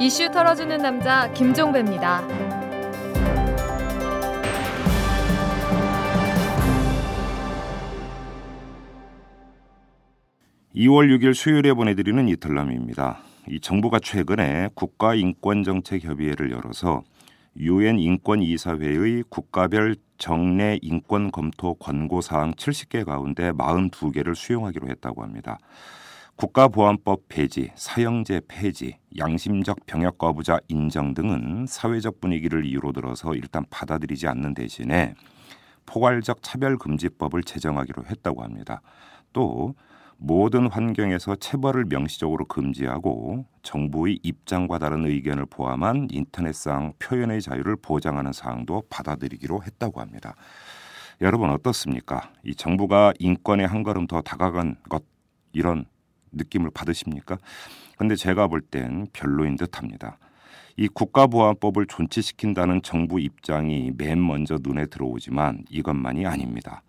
[0.00, 2.22] 이슈 털어주는 남자 김종배입니다.
[10.76, 13.18] 2월 6일 수요일에 보내드리는 이틀남입니다.
[13.48, 17.02] 이 정부가 최근에 국가인권정책협의회를 열어서
[17.56, 25.58] 유엔 인권이사회의 국가별 정례 인권 검토 권고 사항 70개 가운데 42개를 수용하기로 했다고 합니다.
[26.38, 34.28] 국가보안법 폐지, 사형제 폐지, 양심적 병역 거부자 인정 등은 사회적 분위기를 이유로 들어서 일단 받아들이지
[34.28, 35.14] 않는 대신에
[35.84, 38.82] 포괄적 차별금지법을 제정하기로 했다고 합니다.
[39.32, 39.74] 또
[40.16, 48.84] 모든 환경에서 체벌을 명시적으로 금지하고 정부의 입장과 다른 의견을 포함한 인터넷상 표현의 자유를 보장하는 사항도
[48.88, 50.36] 받아들이기로 했다고 합니다.
[51.20, 52.30] 여러분 어떻습니까?
[52.44, 55.02] 이 정부가 인권에 한 걸음 더 다가간 것
[55.52, 55.84] 이런
[56.32, 57.38] 느낌을 받으십니까?
[57.96, 60.18] 근데 제가 볼 땐 별로인 듯합니다.
[60.76, 66.82] 이 국가보안법을 존치시킨다는 정부 입장이 맨 먼저 눈에 들어오지만 이것만이 아닙니다.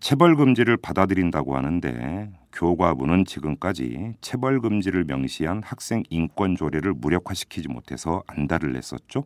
[0.00, 8.74] 체벌 금지를 받아들인다고 하는데 교과부는 지금까지 체벌 금지를 명시한 학생 인권 조례를 무력화시키지 못해서 안달을
[8.74, 9.24] 냈었죠.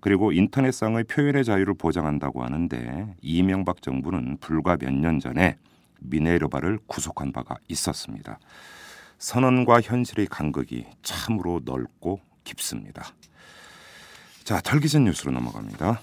[0.00, 5.56] 그리고 인터넷상의 표현의 자유를 보장한다고 하는데 이명박 정부는 불과 몇 년 전에
[6.00, 8.38] 미네르바를 구속한 바가 있었습니다.
[9.18, 13.06] 선언과 현실의 간극이 참으로 넓고 깊습니다.
[14.44, 16.00] 자, 털기전 뉴스로 넘어갑니다.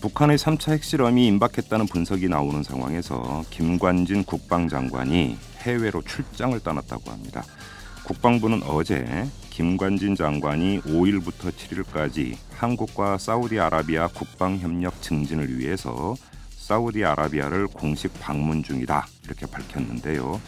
[0.00, 7.44] 북한의 3차 핵실험이 임박했다는 분석이 나오는 상황에서 김관진 국방장관이 해외로 출장을 떠났다고 합니다.
[8.10, 9.06] 국방부는 어제
[9.50, 16.16] 김관진 장관이 5일부터 7일까지 한국과 사우디아라비아 국방협력 증진을 위해서
[16.56, 20.40] 사우디아라비아를 공식 방문 중이다 이렇게 밝혔는데요.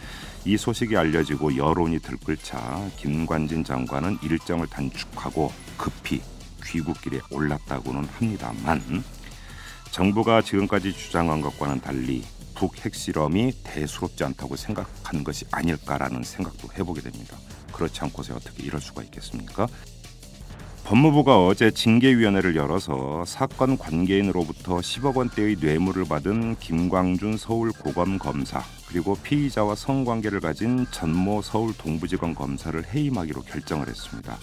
[0.44, 6.20] 이 소식이 알려지고 여론이 들끓자 김관진 장관은 일정을 단축하고 급히
[6.64, 9.04] 귀국길에 올랐다고는 합니다만
[9.92, 12.24] 정부가 지금까지 주장한 것과는 달리
[12.62, 17.36] 북 핵실험이 대수롭지 않다고 생각하는 것이 아닐까라는 생각도 해보게 됩니다.
[17.72, 19.66] 그렇지 않고서 어떻게 이럴 수가 있겠습니까?
[20.84, 29.16] 법무부가 어제 징계위원회를 열어서 사건 관계인으로부터 10억 원대의 뇌물을 받은 김광준 서울 고검 검사 그리고
[29.22, 34.36] 피의자와 성관계를 가진 전모 서울 동부지검 검사를 해임하기로 결정을 했습니다.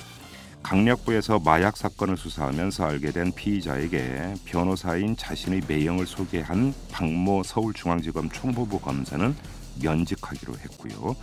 [0.64, 9.36] 강력부에서 마약 사건을 수사하면서 알게 된 피의자에게 변호사인 자신의 매형을 소개한 박모 서울중앙지검 총무부 검사는
[9.82, 11.16] 면직하기로 했고요.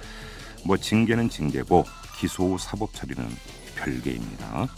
[0.65, 1.85] 뭐 징계는 징계고
[2.19, 3.27] 기소 후 사법 처리는
[3.77, 4.69] 별개입니다.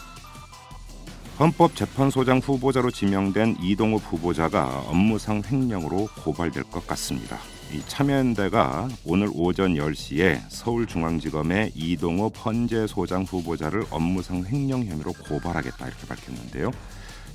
[1.39, 7.39] 헌법재판소장 후보자로 지명된 이동욱 후보자가 업무상 횡령으로 고발될 것 같습니다.
[7.73, 16.73] 이 참여연대가 오늘 오전 10시에 서울중앙지검의 이동호 헌재소장 후보자를 업무상 횡령 혐의로 고발하겠다 이렇게 밝혔는데요.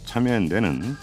[0.05, 0.97] 참여연대는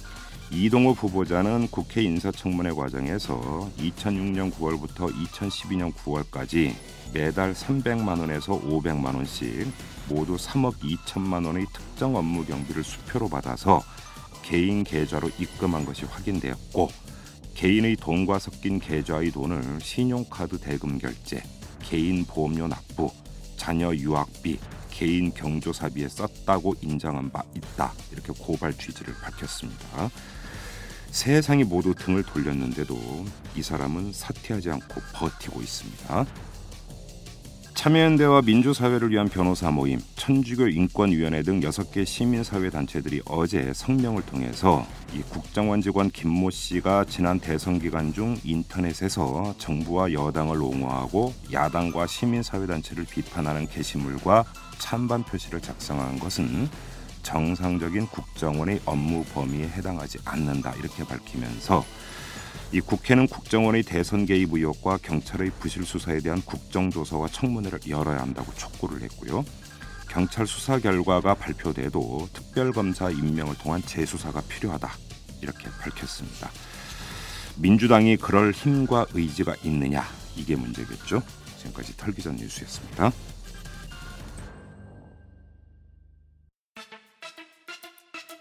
[0.52, 6.74] 이동호 후보자는 국회 인사청문회 과정에서 2006년 9월부터 2012년 9월까지
[7.14, 9.68] 매달 300만 원에서 500만 원씩
[10.08, 13.80] 모두 3억 2천만 원의 특정 업무 경비를 수표로 받아서
[14.42, 16.88] 개인 계좌로 입금한 것이 확인되었고
[17.54, 21.42] 개인의 돈과 섞인 계좌의 돈을 신용카드 대금 결제,
[21.80, 23.08] 개인 보험료 납부,
[23.56, 24.58] 자녀 유학비,
[24.90, 27.92] 개인 경조사비에 썼다고 인정한 바 있다.
[28.12, 30.10] 이렇게 고발 취지를 밝혔습니다.
[31.10, 32.96] 세상이 모두 등을 돌렸는데도
[33.56, 36.26] 이 사람은 사퇴하지 않고 버티고 있습니다.
[37.80, 45.22] 참여연대와 민주사회를 위한 변호사 모임, 천주교 인권위원회 등 6개 시민사회 단체들이 어제 성명을 통해서 이
[45.22, 53.06] 국정원 직원 김모 씨가 지난 대선 기간 중 인터넷에서 정부와 여당을 옹호하고 야당과 시민사회 단체를
[53.06, 54.44] 비판하는 게시물과
[54.78, 56.68] 찬반 표시를 작성한 것은
[57.22, 61.84] 정상적인 국정원의 업무 범위에 해당하지 않는다 이렇게 밝히면서
[62.72, 69.02] 이 국회는 국정원의 대선 개입 의혹과 경찰의 부실 수사에 대한 국정조사와 청문회를 열어야 한다고 촉구를
[69.02, 69.44] 했고요.
[70.08, 74.90] 경찰 수사 결과가 발표돼도 특별검사 임명을 통한 재수사가 필요하다
[75.40, 76.50] 이렇게 밝혔습니다.
[77.56, 80.04] 민주당이 그럴 힘과 의지가 있느냐
[80.36, 81.22] 이게 문제겠죠.
[81.58, 83.12] 지금까지 털기전 뉴스였습니다.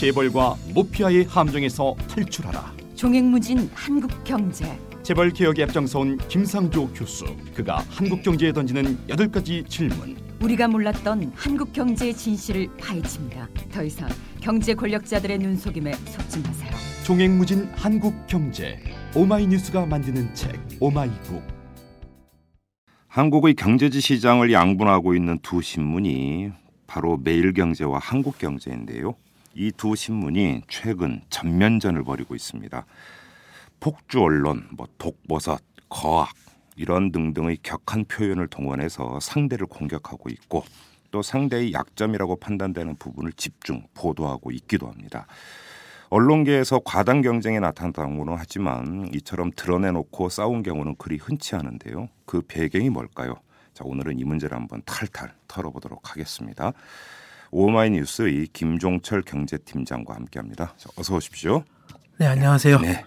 [0.00, 2.72] 재벌과 모피아의 함정에서 탈출하라.
[2.96, 4.64] 종횡무진 한국 경제.
[5.02, 7.26] 재벌 개혁에 앞장서온 김상조 교수.
[7.54, 10.16] 그가 한국 경제에 던지는 여덟 가지 질문.
[10.40, 13.46] 우리가 몰랐던 한국 경제의 진실을 파헤칩니다.
[13.70, 14.08] 더 이상
[14.40, 16.70] 경제 권력자들의 눈속임에 속지 마세요.
[17.04, 18.78] 종횡무진 한국 경제.
[19.14, 21.42] 오마이뉴스가 만드는 책 오마이북.
[23.06, 26.52] 한국의 경제지 시장을 양분하고 있는 두 신문이
[26.86, 29.14] 바로 매일경제와 한국경제인데요.
[29.54, 32.86] 이 두 신문이 최근 전면전을 벌이고 있습니다.
[33.80, 36.30] 폭주 언론, 뭐 독버섯, 거악
[36.76, 40.64] 이런 등등의 격한 표현을 동원해서 상대를 공격하고 있고
[41.10, 45.26] 또 상대의 약점이라고 판단되는 부분을 집중 보도하고 있기도 합니다.
[46.10, 52.08] 언론계에서 과당 경쟁이 나타났다고는 하지만 이처럼 드러내놓고 싸운 경우는 그리 흔치 않은데요.
[52.24, 53.34] 그 배경이 뭘까요?
[53.74, 56.72] 자, 오늘은 이 문제를 한번 탈탈 털어보도록 하겠습니다.
[57.50, 60.74] 오마이뉴스의 김종철 경제팀장과 함께합니다.
[60.76, 61.64] 자, 어서 오십시오.
[62.18, 62.80] 네, 안녕하세요.
[62.80, 63.04] 네.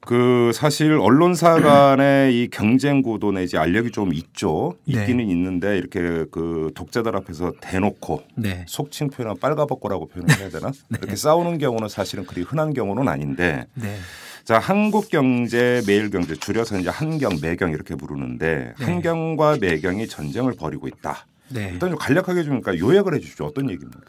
[0.00, 4.74] 그 사실 언론사 간의 이 경쟁 구도 내지 알력이 좀 있죠.
[4.86, 5.00] 네.
[5.00, 8.64] 있기는 있는데 이렇게 그 독자들 앞에서 대놓고 네.
[8.66, 10.72] 속칭 표현은 빨가벗고라고 표현을 해야 되나?
[10.90, 13.98] 이렇게 싸우는 경우는 사실은 그리 흔한 경우는 아닌데 네.
[14.44, 18.84] 자 한국경제 매일경제 줄여서 이제 한경 매경 이렇게 부르는데 네.
[18.84, 21.26] 한경과 매경이 전쟁을 벌이고 있다.
[21.50, 21.70] 네.
[21.72, 23.46] 일단 좀 간략하게 좀 그러니까 요약을 해주십시오.
[23.46, 24.00] 어떤 얘기입니까?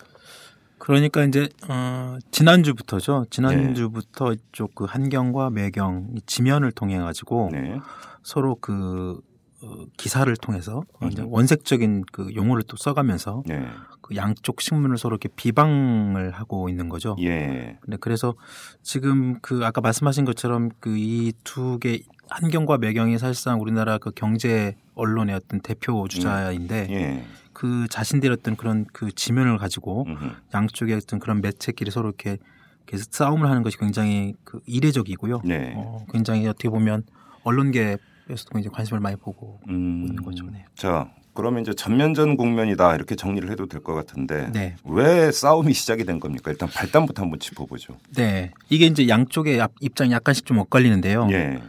[0.77, 3.24] 그러니까 이제 어 지난주부터죠.
[3.24, 3.30] 네.
[3.30, 7.77] 지난주부터 이쪽 그 한경과 매경 이 지면을 통해 가지고 네.
[8.24, 9.19] 서로 그
[9.62, 11.27] 어, 기사를 통해서 이제 음.
[11.33, 13.68] 원색적인 그 용어를 또 써가면서 네.
[14.01, 17.18] 그 양쪽 신문을 서로 이렇게 비방을 하고 있는 거죠.
[17.19, 17.77] 예.
[17.86, 18.36] 네, 그래서
[18.83, 24.75] 지금 그 아까 말씀하신 것처럼 그 이 두 개 한경과 매경이 사실상 우리나라 그 경제
[24.95, 27.23] 언론의 어떤 대표 주자인데 예.
[27.53, 30.25] 그 자신들의 어떤 그런 그 지면을 가지고 음흠.
[30.53, 32.37] 양쪽의 어떤 그런 매체끼리 서로 이렇게
[32.85, 35.41] 계속 싸움을 하는 것이 굉장히 그 이례적이고요.
[35.45, 35.73] 네.
[35.75, 37.03] 어, 굉장히 어떻게 보면
[37.43, 40.05] 언론계에서도 굉장히 관심을 많이 보고 음.
[40.07, 40.45] 있는 거죠.
[40.51, 40.65] 네.
[40.75, 44.75] 자, 그러면 이제 전면전 국면이다 이렇게 정리를 해도 될 것 같은데 네.
[44.83, 46.51] 왜 싸움이 시작이 된 겁니까?
[46.51, 47.97] 일단 발단부터 한번 짚어보죠.
[48.15, 48.51] 네.
[48.69, 51.27] 이게 이제 양쪽의 앞- 입장이 약간씩 좀 엇갈리는데요.
[51.31, 51.61] 예,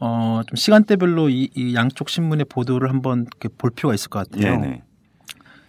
[0.00, 4.52] 어, 좀 시간대별로 이, 이 양쪽 신문의 보도를 한번 이렇게 볼 필요가 있을 것 같아요.
[4.52, 4.82] 예, 네,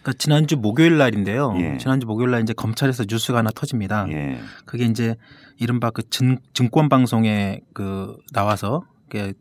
[0.01, 1.55] 그러니까 지난주 목요일 날인데요.
[1.57, 1.77] 예.
[1.77, 4.07] 지난주 목요일 날 이제 검찰에서 뉴스가 하나 터집니다.
[4.09, 5.15] 예, 그게 이제
[5.57, 9.33] 이른바 그 증, 증권 방송에 그 나와서 그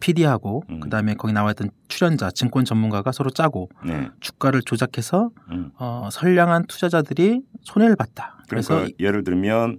[0.00, 0.80] PD하고 음.
[0.80, 4.08] 그다음에 거기 나와 있던 출연자 증권 전문가가 서로 짜고 네.
[4.20, 5.70] 주가를 조작해서 음.
[5.78, 8.42] 어, 선량한 투자자들이 손해를 봤다.
[8.48, 9.78] 그래서 그래서 예를 들면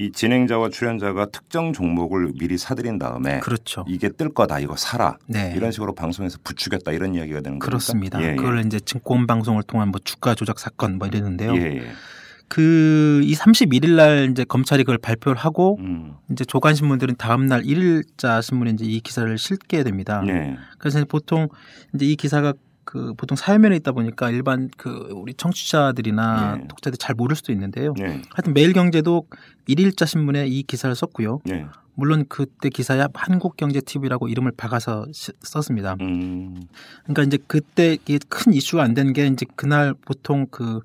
[0.00, 3.84] 이 진행자와 출연자가 특정 종목을 미리 사들인 다음에 그렇죠.
[3.86, 5.52] 이게 뜰 거다 이거 사라 네.
[5.54, 7.66] 이런 식으로 방송에서 부추겼다 이런 이야기가 되는 겁니까?
[7.66, 8.22] 그렇습니다.
[8.22, 8.34] 예, 예.
[8.34, 11.54] 그걸 이제 증권 방송을 통한 뭐 주가 조작 사건 뭐 이랬는데요.
[11.54, 11.82] 예, 예.
[12.48, 16.14] 그이 31일 날 이제 검찰이 그걸 발표를 하고 음.
[16.32, 20.22] 이제 조간 신문들은 다음 날 1일자 신문에 이제 이 기사를 실게 됩니다.
[20.26, 20.56] 네.
[20.78, 21.48] 그래서 보통
[21.94, 22.54] 이제 이 기사가
[22.84, 26.68] 그 보통 사회면에 있다 보니까 일반 그 우리 청취자들이나 네.
[26.68, 27.94] 독자들이 잘 모를 수도 있는데요.
[27.96, 28.22] 네.
[28.30, 29.26] 하여튼 매일경제도
[29.66, 31.40] 일일자 신문에 이 기사를 썼고요.
[31.44, 31.66] 네.
[31.94, 35.96] 물론 그때 기사에 한국경제TV라고 이름을 박아서 시- 썼습니다.
[36.00, 36.62] 음.
[37.04, 40.80] 그러니까 이제 그때 이게 큰 이슈가 안 된 게 이제 그날 보통 그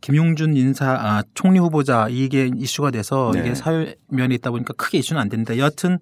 [0.00, 3.40] 김용준 인사 아 총리 후보자 이게 이슈가 돼서 네.
[3.40, 5.98] 이게 사회면에 있다 보니까 크게 이슈는 안 됐는데 여하튼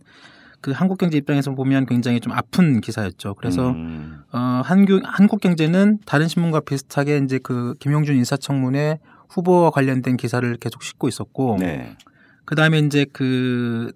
[0.60, 3.34] 그 한국 경제 입장에서 보면 굉장히 좀 아픈 기사였죠.
[3.34, 4.22] 그래서 음.
[4.32, 8.98] 어 한국 한국 경제는 다른 신문과 비슷하게 이제 그 김용준 인사청문회
[9.28, 11.96] 후보와 관련된 기사를 계속 싣고 있었고 네.
[12.44, 13.92] 그다음에 이제 그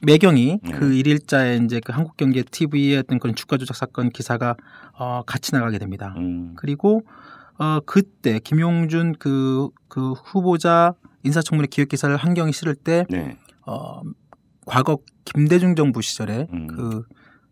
[0.00, 0.72] 매경이 네.
[0.72, 4.56] 그 일일자에 이제 그 한국 경제 TV의 어떤 그런 주가 조작 사건 기사가
[4.98, 6.14] 어 같이 나가게 됩니다.
[6.16, 6.54] 음.
[6.56, 7.02] 그리고
[7.58, 13.38] 어 그때 김용준 그그 후보자 인사청문회 기획 기사를 한경이 실을 때 네.
[13.64, 14.02] 어
[14.66, 16.66] 과거 김대중 정부 시절에 음.
[16.66, 17.04] 그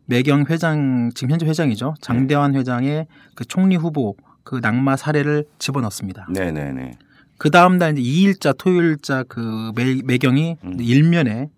[0.07, 6.27] 매경 회장 지금 현재 회장이죠 장대환 회장의 그 총리 후보 그 낙마 사례를 집어넣습니다.
[6.31, 6.93] 네, 네, 네.
[7.39, 10.77] 그 다음 날 이제 2일자 토요일자 그 매, 매경이 음.
[10.81, 11.49] 일면에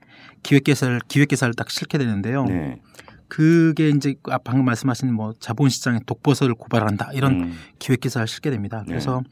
[0.43, 2.45] 기획 기사를 기획 기사를 딱 실게 되는데요.
[2.45, 2.81] 네.
[3.29, 7.55] 그게 이제 아, 방금 말씀하신 뭐 자본시장의 독버섯을 고발한다 이런 음.
[7.79, 8.81] 기획 기사를 실게 됩니다.
[8.81, 8.93] 네.
[8.93, 9.23] 그래서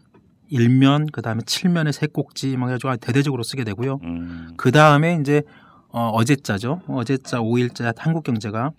[0.49, 4.01] 일면 그다음에 칠면에 세 꼭지 막 해가지고 대대적으로 쓰게 되고요.
[4.03, 4.49] 음.
[4.57, 5.43] 그 다음에 이제
[5.93, 6.83] 어, 어제자죠.
[6.87, 8.73] 어제자 5일자 한국경제가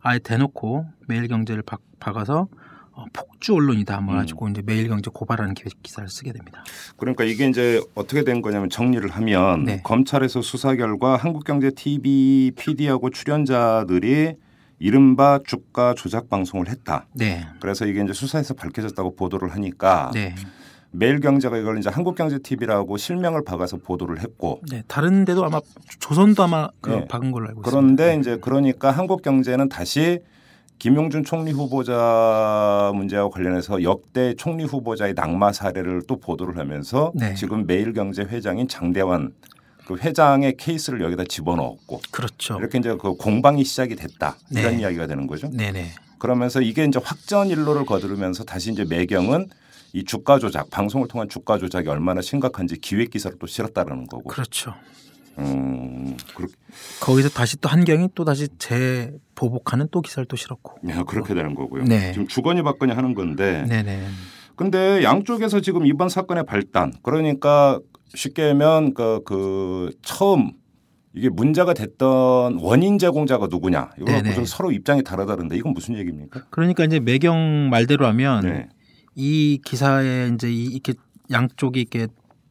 [0.00, 2.48] 아예 대놓고 매일경제를 박, 박아서
[2.94, 6.62] 어, 폭주 언론이다 뭐 가지고 이제 매일경제 고발하는 기- 기사를 쓰게 됩니다.
[6.96, 9.80] 그러니까 이게 이제 어떻게 된 거냐면 정리를 하면 네.
[9.82, 14.34] 검찰에서 수사 결과 한국경제 TV PD하고 출연자들이
[14.78, 17.06] 이른바 주가 조작 방송을 했다.
[17.14, 17.46] 네.
[17.60, 20.34] 그래서 이게 이제 수사에서 밝혀졌다고 보도를 하니까 네.
[20.92, 24.82] 매일경제가 이걸 이제 한국경제 TV라고 실명을 박아서 보도를 했고 네.
[24.86, 25.60] 다른 데도 아마
[25.98, 27.08] 조선도 아마 그 네.
[27.08, 28.20] 박은 걸로 알고 그런데 있습니다.
[28.20, 30.20] 이제 그러니까 한국경제는 다시
[30.78, 37.34] 김용준 총리 후보자 문제와 관련해서 역대 총리 후보자의 낙마 사례를 또 보도를 하면서 네.
[37.34, 39.32] 지금 매일경제 회장인 장대환
[39.86, 42.58] 그 회장의 케이스를 여기다 집어넣었고 그렇죠.
[42.58, 44.82] 이렇게 이제 그 공방이 시작이 됐다 이런 네.
[44.82, 45.48] 이야기가 되는 거죠.
[45.50, 45.86] 네네.
[46.18, 49.48] 그러면서 이게 이제 확전 일로를 거두면서 다시 이제 매경은
[49.92, 54.24] 이 주가 조작 방송을 통한 주가 조작이 얼마나 심각한지 기획 기사를 또 실었다라는 거고.
[54.24, 54.74] 그렇죠.
[55.38, 56.54] 음, 그렇게
[57.00, 60.88] 거기서 다시 또 한경이 또 다시 재보복하는 또 기사를 또 실었고.
[60.88, 61.84] 야, 그렇게 되는 거고요.
[61.84, 62.12] 네.
[62.12, 63.64] 지금 주거니 받거니 하는 건데.
[63.68, 64.06] 네네.
[64.56, 67.80] 근데 양쪽에서 지금 이번 사건의 발단 그러니까
[68.14, 70.52] 쉽게 하면 그, 그 처음
[71.14, 74.12] 이게 문제가 됐던 원인 제공자가 누구냐 이거.
[74.22, 76.44] 무슨 서로 입장이 다르다는데 이건 무슨 얘기입니까?
[76.50, 78.68] 그러니까 이제 매경 말대로 하면 네.
[79.14, 80.94] 이 기사에 이제 이- 이렇게
[81.30, 82.06] 양쪽이 이렇게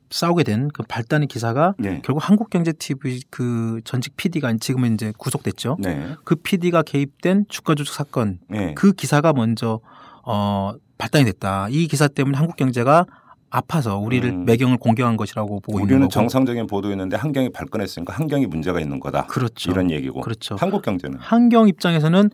[0.09, 2.01] 싸우게 된 그 발단의 기사가 네.
[2.03, 5.77] 결국 한국경제TV 그 전직 PD가 지금은 이제 구속됐죠.
[5.79, 6.15] 네.
[6.25, 8.73] 그 PD가 개입된 주가 조작 사건 네.
[8.75, 9.79] 그 기사가 먼저
[10.25, 11.67] 어 발단이 됐다.
[11.69, 13.05] 이 기사 때문에 한국 경제가
[13.49, 14.45] 아파서 우리를 음.
[14.45, 16.09] 매경을 공격한 것이라고 보고 있는 우리는 거고.
[16.11, 19.25] 정상적인 보도였는데 한경이 발끈했으니까 한경이 문제가 있는 거다.
[19.27, 19.71] 그렇죠.
[19.71, 20.21] 이런 얘기고.
[20.21, 20.55] 그렇죠.
[20.59, 22.29] 한국 경제는 한경 입장에서는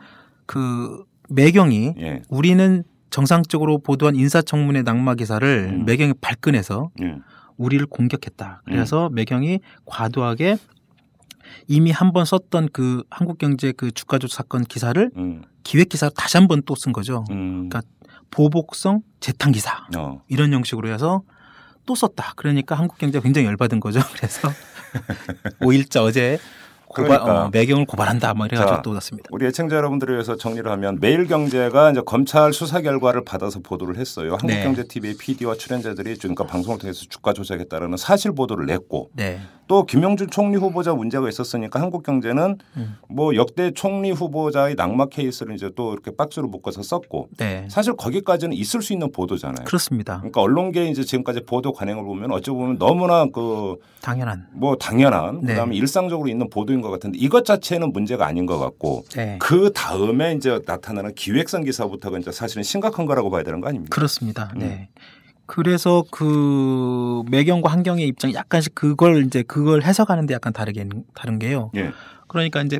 [0.48, 2.22] 그 매경이 예.
[2.30, 5.86] 우리는 정상적으로 보도한 인사청문회 낙마 기사를 음.
[5.86, 7.16] 매경이 발끈해서 예.
[7.58, 8.62] 우리를 공격했다.
[8.68, 8.72] 음.
[8.72, 10.58] 그래서 매경이 과도하게
[11.68, 15.42] 이미 한 번 썼던 그 한국경제 그 주가조작 사건 기사를 음.
[15.64, 17.24] 기획 기사 다시 한 번 또 쓴 거죠.
[17.32, 17.70] 음.
[17.70, 17.82] 그러니까
[18.32, 20.22] 보복성 재탕 기사 어.
[20.28, 21.24] 이런 형식으로 해서
[21.86, 22.34] 또 썼다.
[22.36, 24.02] 그러니까 한국경제가 굉장히 열받은 거죠.
[24.16, 24.50] 그래서
[25.62, 26.38] 5일자 어제
[26.90, 27.46] 고발, 그러니까.
[27.46, 28.34] 어, 매경을 고발한다.
[28.34, 29.28] 뭐 이래가지고 자, 또 났습니다.
[29.32, 34.38] 우리 애청자 여러분들을 위해서 정리를 하면 매일경제가 이제 검찰 수사 결과를 받아서 보도를 했어요.
[34.44, 34.54] 네.
[34.56, 39.42] 한국경제 TV의 PD와 출연자들이 그러니까 방송을 통해서 주가 조작했다라는 사실 보도를 냈고 네.
[39.68, 42.98] 또 김용준 총리 후보자 문제가 있었으니까 한국 경제는 음.
[43.10, 47.68] 뭐 역대 총리 후보자의 낙마 케이스를 이제 또 이렇게 박스로 묶어서 썼고 네.
[47.70, 49.66] 사실 거기까지는 있을 수 있는 보도잖아요.
[49.66, 50.18] 그렇습니다.
[50.18, 54.48] 그러니까 언론계 이제 지금까지 보도 관행을 보면 어찌 보면 너무나 그 당연한.
[54.54, 55.54] 뭐 당연한 네.
[55.54, 59.38] 그다음에 일상적으로 있는 보도인 것 같은데 이것 자체는 문제가 아닌 것 같고 네.
[59.40, 63.94] 그 다음에 이제 나타나는 기획성 기사부터가 이제 사실은 심각한 거라고 봐야 되는 거 아닙니까?
[63.94, 64.52] 그렇습니다.
[64.56, 64.60] 음.
[64.60, 64.90] 네.
[65.48, 71.72] 그래서 그 매경과 한경의 입장이 약간씩 그걸 이제 그걸 해석하는데 약간 다르게 다른 게요.
[71.76, 71.92] 예.
[72.28, 72.80] 그러니까 이제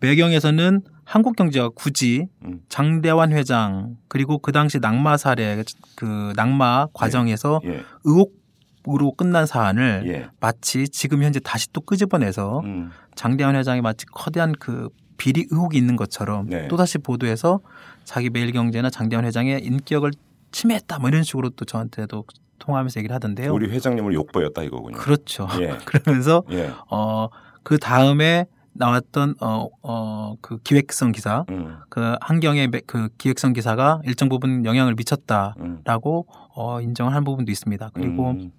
[0.00, 2.60] 매경에서는 한국 경제가 굳이 음.
[2.68, 5.62] 장대환 회장 그리고 그 당시 낙마 사례
[5.94, 7.82] 그 낙마 과정에서 예.
[8.04, 10.28] 의혹으로 끝난 사안을 예.
[10.40, 12.90] 마치 지금 현재 다시 또 끄집어내서 음.
[13.14, 16.66] 장대환 회장이 마치 커다란 그 비리 의혹이 있는 것처럼 네.
[16.68, 17.60] 또 다시 보도해서
[18.04, 20.12] 자기 매일경제나 장대환 회장의 인격을
[20.52, 22.24] 침해했다 뭐 이런 식으로 또 저한테도
[22.58, 23.52] 통화하면서 얘기를 하던데요.
[23.54, 24.96] 우리 회장님을 욕보였다 이거군요.
[24.98, 25.48] 그렇죠.
[25.60, 25.76] 예.
[25.86, 26.70] 그러면서 예.
[26.88, 31.78] 어그 다음에 나왔던 어어그 기획성 기사 음.
[31.88, 36.34] 그 한경의 매- 그 기획성 기사가 일정 부분 영향을 미쳤다라고 음.
[36.54, 37.90] 어 인정을 한 부분도 있습니다.
[37.94, 38.52] 그리고 음.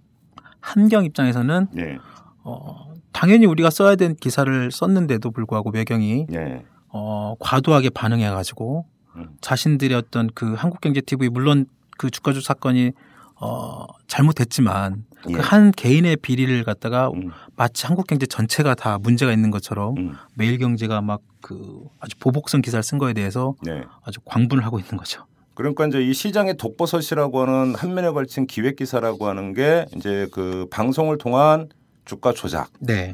[0.60, 1.98] 한경 입장에서는 예.
[2.44, 6.66] 어 당연히 우리가 써야 된 기사를 썼는데도 불구하고 매경이 예.
[6.90, 9.30] 어 과도하게 반응해 가지고 음.
[9.42, 11.66] 자신들의 어떤 그 한국경제TV 물론
[12.02, 12.92] 그 주가조 사건이
[13.36, 15.34] 어 잘못됐지만 예.
[15.34, 17.32] 그한 개인의 비리를 갖다가 음.
[17.56, 20.16] 마치 한국 경제 전체가 다 문제가 있는 것처럼 음.
[20.36, 23.84] 매일 경제가 막 그 아주 보복성 기사를 쓴 거에 대해서 네.
[24.04, 25.26] 아주 광분을 하고 있는 거죠.
[25.54, 30.66] 그러니까 이제 이 시장의 독버섯이라고 하는 한 면에 걸친 기획 기사라고 하는 게 이제 그
[30.72, 31.68] 방송을 통한
[32.06, 32.70] 주가 조작.
[32.80, 33.14] 네,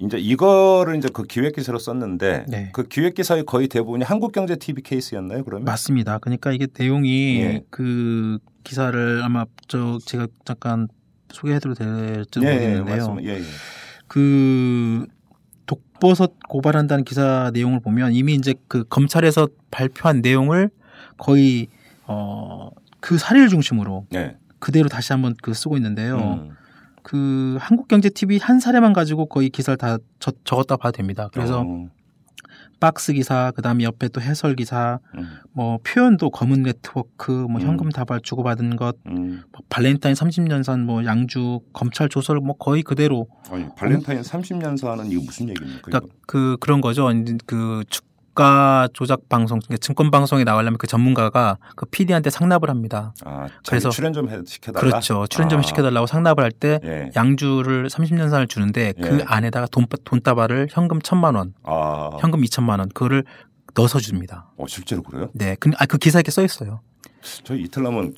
[0.00, 2.70] 이제 이거를 이제 그 기획 기사로 썼는데 네.
[2.72, 5.44] 그 기획 기사의 거의 대부분이 한국경제 TV 케이스였나요?
[5.44, 5.64] 그러면?
[5.64, 6.18] 맞습니다.
[6.18, 7.64] 그러니까 이게 내용이 예.
[7.70, 10.88] 그 기사를 아마 저 제가 잠깐
[11.32, 12.96] 소개해드려도 될지 예, 예, 모르겠는데요.
[12.96, 13.30] 맞습니다.
[13.30, 13.44] 예, 예.
[14.08, 15.06] 그
[15.66, 20.70] 독버섯 고발한다는 기사 내용을 보면 이미 이제 그 검찰에서 발표한 내용을
[21.18, 21.68] 거의
[22.06, 24.36] 어그 사례를 중심으로 예.
[24.58, 26.16] 그대로 다시 한번 그 쓰고 있는데요.
[26.18, 26.56] 음.
[27.04, 31.28] 그 한국경제 TV 한 사례만 가지고 거의 기사를 다 적, 적었다 봐도 됩니다.
[31.32, 31.88] 그래서 어,
[32.80, 37.66] 박스 기사, 그다음에 옆에 또 해설 기사, 음, 뭐 표현도 검은 네트워크, 뭐 음.
[37.66, 39.42] 현금 다발 주고받은 것, 음.
[39.52, 45.50] 뭐 발렌타인 30년산 뭐 양주 검찰 조서를 뭐 거의 그대로 아니, 발렌타인 30년산은 이거 무슨
[45.50, 45.80] 얘기입니까?
[45.82, 47.10] 그러니까 그 그런 거죠.
[47.46, 48.00] 그 주-
[48.34, 53.14] 주가 조작 방송, 증권 방송에 나가려면 그 전문가가 그 PD한테 상납을 합니다.
[53.24, 54.80] 아, 그래서- 출연 좀 해, 시켜달라.
[54.80, 55.24] 그렇죠.
[55.28, 57.10] 출연 좀 아, 시켜달라고 상납을 할때 예.
[57.14, 59.24] 양주를 30년산을 주는데 그 예.
[59.24, 63.22] 안에다가 돈, 돈다발을 현금 천만 원, 아, 현금 2천만 원, 그거를
[63.76, 64.50] 넣어서 줍니다.
[64.56, 65.30] 어, 실제로 그래요?
[65.32, 65.56] 네.
[65.60, 66.80] 근데 아, 그 기사에 이렇게 써 있어요.
[67.44, 68.14] 저 이틀 남은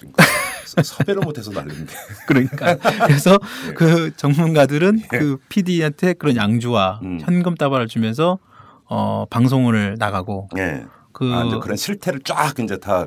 [0.82, 1.92] 섭외를 못해서 난리인데.
[2.26, 3.72] 그러니까 그래서 예.
[3.74, 7.18] 그 전문가들은 그 PD한테 그런 양주와 음.
[7.20, 8.38] 현금 따발을 주면서
[8.88, 10.84] 어 방송을 나가고 예.
[11.12, 13.06] 그 아, 이제 그런 실태를 쫙 이제 다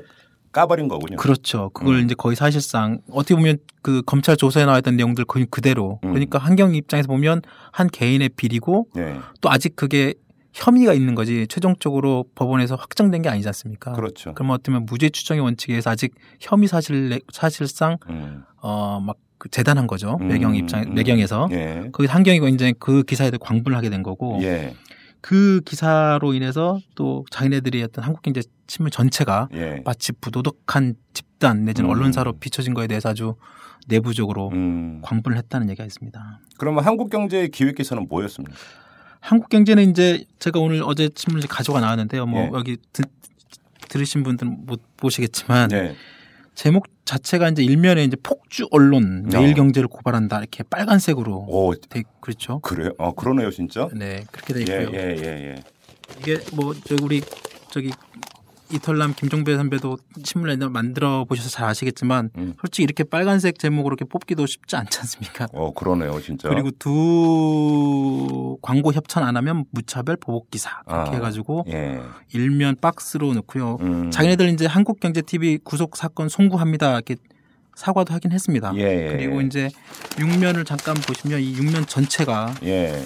[0.52, 1.18] 까버린 거군요.
[1.18, 1.70] 그렇죠.
[1.74, 2.06] 그걸 음.
[2.06, 6.00] 이제 거의 사실상 어떻게 보면 그 검찰 조사에 나와 있던 내용들 거의 그대로.
[6.04, 6.10] 음.
[6.10, 9.16] 그러니까 한경 입장에서 보면 한 개인의 비리고 예.
[9.42, 10.16] 또 아직 그게
[10.54, 13.94] 혐의가 있는 거지 최종적으로 법원에서 확정된 게 아니지 않습니까?
[13.94, 14.34] 그렇죠.
[14.34, 18.44] 그러면 어떻게 보면 무죄 추정의 원칙에 의해서 아직 혐의 사실 사실상 음.
[18.58, 19.18] 어막
[19.52, 20.18] 재단한 거죠.
[20.20, 20.96] 음, 매경 입장 음.
[20.96, 21.90] 매경에서 예.
[21.92, 24.74] 거기 한경이가 이제 그 기사에 대해 광분을 하게 된 거고 예.
[25.22, 29.82] 그 기사로 인해서 또 자기네들이 어떤 한국경제 신문 전체가 예.
[29.84, 31.96] 마치 부도덕한 집단 내지는 음.
[31.96, 33.36] 언론사로 비춰진 거에 대해서 아주
[33.88, 35.02] 내부적으로 음.
[35.04, 36.40] 광분을 했다는 얘기가 있습니다.
[36.58, 38.56] 그러면 한국경제 기획기사는 뭐였습니까?
[39.22, 42.26] 한국경제는 이제 제가 오늘 어제 신문을 가져가 나왔는데요.
[42.26, 42.52] 뭐 예.
[42.54, 43.02] 여기 드,
[43.90, 45.96] 들으신 분들은 못 보시겠지만 예.
[46.56, 49.40] 제목 자체가 이제 일면에 이제 폭주 언론 어.
[49.40, 52.60] 매일 경제를 고발한다 이렇게 빨간색으로 오, 돼 그렇죠.
[52.60, 52.92] 그래요?
[53.00, 53.90] 어, 그러네요, 진짜.
[53.96, 55.00] 네 그렇게 돼 예, 있고요.
[55.00, 55.56] 예, 예, 예.
[56.20, 57.22] 이게 뭐 저기 우리
[57.72, 57.92] 저기
[58.72, 62.54] 이털남 김종배 선배도 신문을 옛날에 만들어 보셔서 잘 아시겠지만 음.
[62.62, 65.48] 솔직히 이렇게 빨간색 제목으로 이렇게 뽑기도 쉽지 않지 않습니까?
[65.54, 66.50] 어, 그러네요, 진짜.
[66.50, 72.02] 그리고 두 광고 협찬 안 하면 무차별 보복 기사 이렇게 아, 해가지고 예.
[72.34, 73.78] 일면 박스로 넣고요.
[73.82, 74.12] 음.
[74.12, 77.16] 자기네들 이제 한국경제TV 구속 사건 송구합니다 이렇게
[77.76, 78.74] 사과도 하긴 했습니다.
[78.76, 79.12] 예, 예.
[79.12, 79.70] 그리고 이제
[80.20, 83.04] 육면을 잠깐 보시면 이 육면 전체가 예.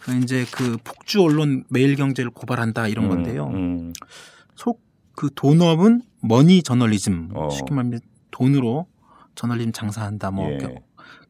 [0.00, 3.46] 그 이제 그 폭주 언론 매일경제를 고발한다 이런 음, 건데요.
[3.46, 3.92] 음.
[4.54, 4.84] 속
[5.14, 7.50] 그 돈업은 머니 저널리즘 어.
[7.50, 8.86] 쉽게 말하면 돈으로
[9.34, 10.58] 저널리즘 장사한다 뭐 예.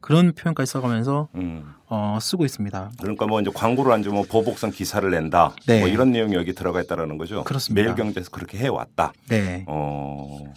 [0.01, 1.65] 그런 표현까지 써가면서 음.
[1.87, 2.93] 어, 쓰고 있습니다.
[3.01, 5.55] 그러니까 뭐 이제 광고를 안 주면 보복성 기사를 낸다.
[5.67, 5.81] 네.
[5.81, 7.45] 뭐 이런 내용이 여기 들어가 있다라는 거죠.
[7.45, 7.83] 그렇습니다.
[7.83, 9.13] 매일경제에서 그렇게 해 왔다.
[9.29, 9.65] 네.
[9.67, 10.53] 어.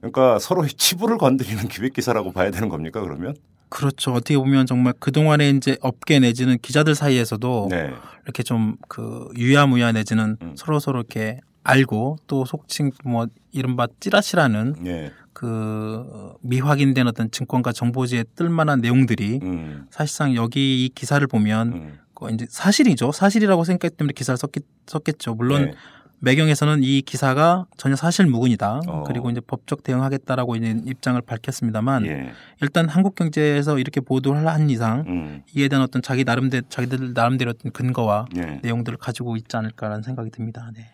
[0.00, 3.00] 그러니까 서로 치부를 건드리는 기획 기사라고 봐야 되는 겁니까?
[3.00, 3.34] 그러면?
[3.70, 4.12] 그렇죠.
[4.12, 7.92] 어떻게 보면 정말 그동안에 이제 업계 내지는 기자들 사이에서도 네.
[8.24, 10.54] 이렇게 좀 그 유야무야 내지는 음.
[10.56, 15.12] 서로 서로 이렇게 알고 또 속칭 뭐 이른바 찌라시라는 예.
[15.32, 19.86] 그 미확인된 어떤 증권가 정보지에 뜰 만한 내용들이 음.
[19.90, 21.98] 사실상 여기 이 기사를 보면 음.
[22.14, 23.12] 그 이제 사실이죠.
[23.12, 25.34] 사실이라고 생각했기 때문에 기사를 썼겠, 썼겠죠.
[25.34, 25.74] 물론 네.
[26.22, 28.82] 매경에서는 이 기사가 전혀 사실 무근이다.
[28.86, 29.04] 어.
[29.06, 32.32] 그리고 이제 법적 대응하겠다라고 이제 입장을 밝혔습니다만 예.
[32.60, 35.42] 일단 한국경제에서 이렇게 보도를 한 이상 음.
[35.54, 38.60] 이에 대한 어떤 자기 나름대로 자기들 나름대로 어떤 근거와 예.
[38.62, 40.70] 내용들을 가지고 있지 않을까라는 생각이 듭니다.
[40.74, 40.90] 네.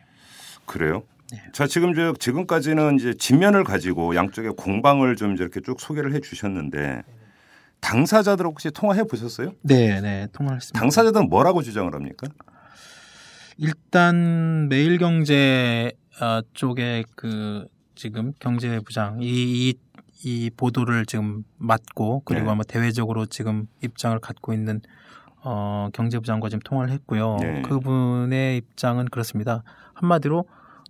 [0.66, 1.02] 그래요?
[1.33, 1.42] 네.
[1.52, 7.02] 자, 지금 저 지금까지는 이제 진면을 가지고 양쪽의 공방을 좀 이렇게 쭉 소개를 해 주셨는데
[7.81, 9.52] 당사자들 혹시 통화해 보셨어요?
[9.62, 10.79] 네, 네, 통화했습니다.
[10.79, 12.29] 당사자들은 뭐라고 주장을 합니까?
[13.59, 19.74] 일단 매일경제 어, 쪽에 그 지금 경제부장 이, 이,
[20.24, 22.50] 이 보도를 지금 맡고 그리고 네.
[22.52, 24.81] 아마 대외적으로 지금 입장을 갖고 있는
[25.42, 27.37] 어, 경제부장과 지금 통화를 했고요.
[27.40, 27.62] 네.
[27.62, 29.62] 그분의 입장은 그렇습니다.
[29.94, 30.44] 한마디로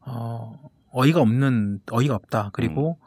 [0.06, 0.52] 어,
[0.92, 2.50] 어이가 없는 어이가 없다.
[2.52, 2.98] 그리고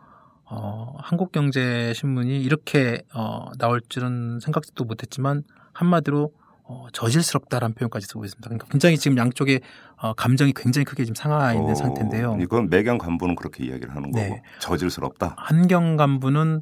[0.45, 6.31] 어, 한국경제신문이 이렇게 어, 나올 줄은 생각도 못했지만 한마디로
[6.63, 8.47] 어, 저질스럽다라는 표현까지 쓰고 있습니다.
[8.47, 9.61] 그러니까 굉장히 지금 양쪽의
[9.97, 12.37] 어, 감정이 굉장히 크게 지금 상하 있는 어, 상태인데요.
[12.39, 14.43] 이건 매경 간부는 그렇게 이야기를 하는 거고 네.
[14.59, 15.35] 저질스럽다.
[15.37, 16.61] 한경 간부는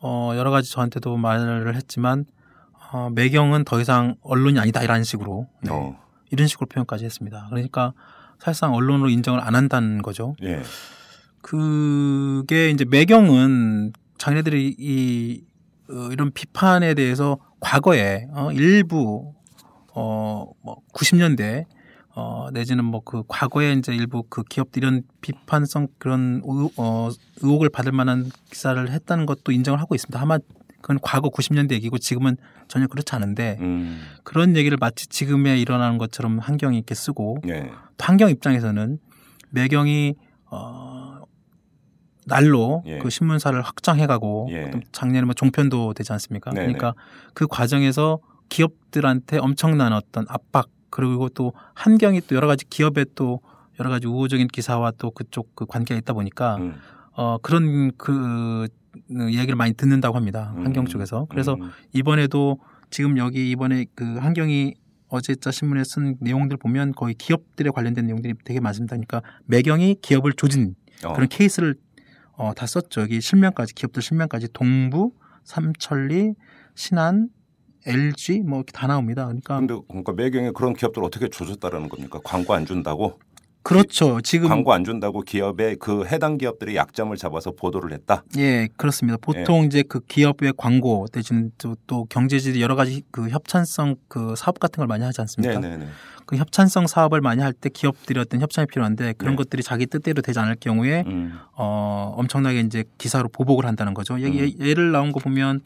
[0.00, 2.24] 어, 여러 가지 저한테도 말을 했지만
[2.92, 5.96] 어, 매경은 더 이상 언론이 아니다 이런 식으로 네, 어.
[6.30, 7.46] 이런 식으로 표현까지 했습니다.
[7.50, 7.94] 그러니까
[8.38, 10.34] 사실상 언론으로 인정을 안 한다는 거죠.
[10.42, 10.62] 예.
[11.42, 15.44] 그게 이제 매경은 자기네들이 이
[15.90, 19.32] 어, 이런 비판에 대해서 과거에 어, 일부
[19.94, 21.64] 어뭐 90년대
[22.14, 27.08] 어 내지는 뭐 그 과거에 이제 일부 그 기업들 이런 비판성 그런 의, 어,
[27.40, 30.20] 의혹을 받을 만한 기사를 했다는 것도 인정을 하고 있습니다.
[30.20, 30.38] 아마
[30.80, 32.36] 그건 과거 90년대 얘기고 지금은
[32.68, 34.00] 전혀 그렇지 않은데 음.
[34.22, 37.70] 그런 얘기를 마치 지금에 일어나는 것처럼 환경이 이렇게 쓰고 예.
[37.96, 38.98] 또 환경 입장에서는
[39.50, 40.14] 매경이
[40.50, 41.20] 어
[42.26, 42.98] 날로 예.
[42.98, 44.70] 그 신문사를 확장해가고 예.
[44.70, 46.50] 또 작년에 뭐 종편도 되지 않습니까?
[46.50, 46.66] 네네.
[46.66, 46.94] 그러니까
[47.34, 53.40] 그 과정에서 기업들한테 엄청난 어떤 압박 그리고 또 한경이 또 여러 가지 기업에 또
[53.80, 56.74] 여러 가지 우호적인 기사와 또 그쪽 그 관계가 있다 보니까 음.
[57.12, 58.68] 어 그런 그
[59.10, 60.54] 얘기를 많이 듣는다고 합니다.
[60.56, 60.64] 음.
[60.64, 61.26] 환경 쪽에서.
[61.28, 61.70] 그래서 음.
[61.92, 62.58] 이번에도
[62.90, 64.74] 지금 여기 이번에 그 한경이
[65.08, 68.96] 어제자 신문에 쓴 내용들 보면 거의 기업들에 관련된 내용들이 되게 많습니다.
[68.96, 71.12] 그러니까 매경이 기업을 조진 어.
[71.12, 71.76] 그런 케이스를
[72.32, 73.00] 어, 다 썼죠.
[73.00, 75.12] 여기 실명까지 기업들 실명까지 동부,
[75.44, 76.34] 삼천리,
[76.74, 77.30] 신한,
[77.86, 79.24] LG 뭐 이렇게 다 나옵니다.
[79.24, 82.20] 그러니까 근데 그러니까 매경에 그런 기업들 어떻게 조졌다라는 겁니까?
[82.22, 83.18] 광고 안 준다고?
[83.68, 84.20] 그렇죠.
[84.22, 88.24] 지금 광고 안 준다고 기업의 그 해당 기업들이 약점을 잡아서 보도를 했다.
[88.38, 89.18] 예, 그렇습니다.
[89.20, 94.58] 보통 이제 그 기업의 광고 대신 또, 또 경제지 여러 가지 그 협찬성 그 사업
[94.58, 95.58] 같은 걸 많이 하지 않습니까?
[95.60, 95.86] 네네네.
[96.24, 99.36] 그 협찬성 사업을 많이 할 때 기업들이 어떤 협찬이 필요한데 그런 네.
[99.36, 101.38] 것들이 자기 뜻대로 되지 않을 경우에 음.
[101.54, 104.14] 어 엄청나게 이제 기사로 보복을 한다는 거죠.
[104.14, 104.34] 음.
[104.34, 105.60] 예- 예를 나온 거 보면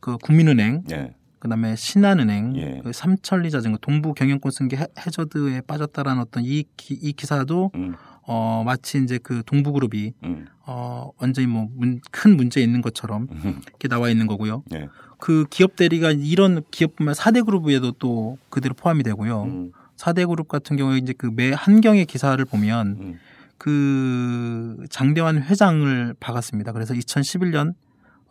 [0.00, 1.14] 그 국민은행 예.
[1.38, 2.80] 그다음에 신한은행, 예.
[2.82, 7.94] 그 삼천리 자전거, 동부 경영권 쓴게 해저드에 빠졌다라는 어떤 이, 기, 이 기사도 음.
[8.30, 10.46] 어 마치 이제 그 동부그룹이 음.
[10.66, 13.60] 어 완전히 뭐큰 문제 있는 것처럼 음.
[13.66, 14.64] 이렇게 나와 있는 거고요.
[14.74, 14.88] 예.
[15.18, 19.42] 그 기업 대리가 이런 기업뿐만 4대 그룹에도 또 그대로 포함이 되고요.
[19.44, 19.72] 음.
[19.96, 23.18] 4대 그룹 같은 경우에 이제 그 매 한경의 기사를 보면 음.
[23.56, 26.72] 그 장대환 회장을 박았습니다.
[26.72, 27.74] 그래서 2011년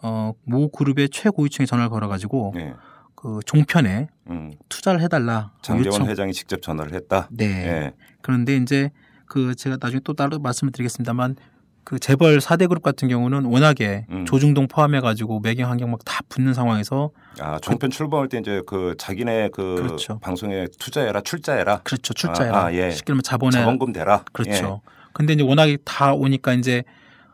[0.02, 2.74] 어 모 그룹의 최고위층에 전화를 걸어가지고 예.
[3.17, 4.53] 그 종편에 음.
[4.69, 6.08] 투자를 해달라 장재원 요청.
[6.08, 7.27] 회장이 직접 전화를 했다.
[7.32, 7.45] 네.
[7.45, 7.93] 예.
[8.21, 8.91] 그런데 이제
[9.25, 11.36] 그 제가 나중에 또 따로 말씀을 드리겠습니다만
[11.84, 14.25] 그 재벌 4대 그룹 같은 경우는 워낙에 음.
[14.25, 18.93] 조중동 포함해 가지고 매경 환경 막 다 붙는 상황에서 아 종편 출범할 때 이제 그
[18.99, 20.19] 자기네 그 그렇죠.
[20.19, 22.91] 방송에 투자해라 출자해라 그렇죠 출자해라 아, 아, 예.
[22.91, 24.23] 쉽게 말하면 자본에 자본금 대라.
[24.32, 24.82] 그렇죠.
[25.13, 26.84] 근데 이제 워낙에 다 오니까 이제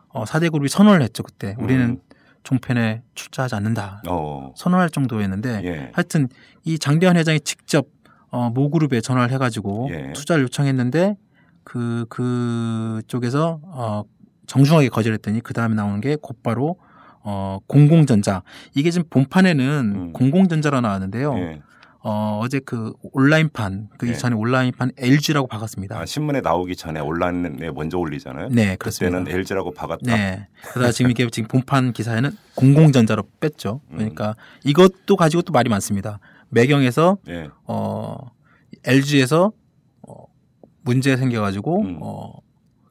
[0.07, 1.99] 어 4대 그룹이 선언을 했죠 그때 우리는 음.
[2.43, 4.09] 종편에 출자하지 않는다 예.
[4.11, 4.53] 어.
[4.55, 5.91] 선언할 정도였는데 예.
[5.93, 6.27] 하여튼
[6.63, 7.87] 이 장대환 회장이 직접
[8.29, 10.13] 어, 모그룹에 전화를 해가지고 예.
[10.13, 11.17] 투자를 요청했는데
[11.63, 14.03] 그 그쪽에서 어,
[14.47, 16.77] 정중하게 거절했더니 그 다음에 나오는 게 곧바로
[17.21, 18.43] 어, 공공전자
[18.75, 20.13] 이게 지금 본판에는 음.
[20.13, 21.37] 공공전자로 나왔는데요.
[21.37, 21.61] 예.
[22.05, 24.11] 어, 어제 그 온라인판 그 예.
[24.11, 25.97] 이전에 온라인판 LG라고 박았습니다.
[25.97, 28.49] 아, 신문에 나오기 전에 온라인에 먼저 올리잖아요.
[28.49, 29.19] 네, 그렇습니다.
[29.19, 30.13] 그때는 LG라고 박았다.
[30.13, 30.47] 네.
[30.73, 33.79] 그러다 지금 이게 지금 본판 기사에는 공공전자로 뺐죠.
[33.91, 33.97] 음.
[33.97, 34.35] 그러니까
[34.65, 36.19] 이것도 가지고 또 말이 많습니다.
[36.49, 37.49] 매경에서 예.
[37.65, 38.17] 어
[38.83, 39.53] LG에서
[40.05, 40.25] 어
[40.81, 41.99] 문제 생겨가지고 음.
[42.01, 42.33] 어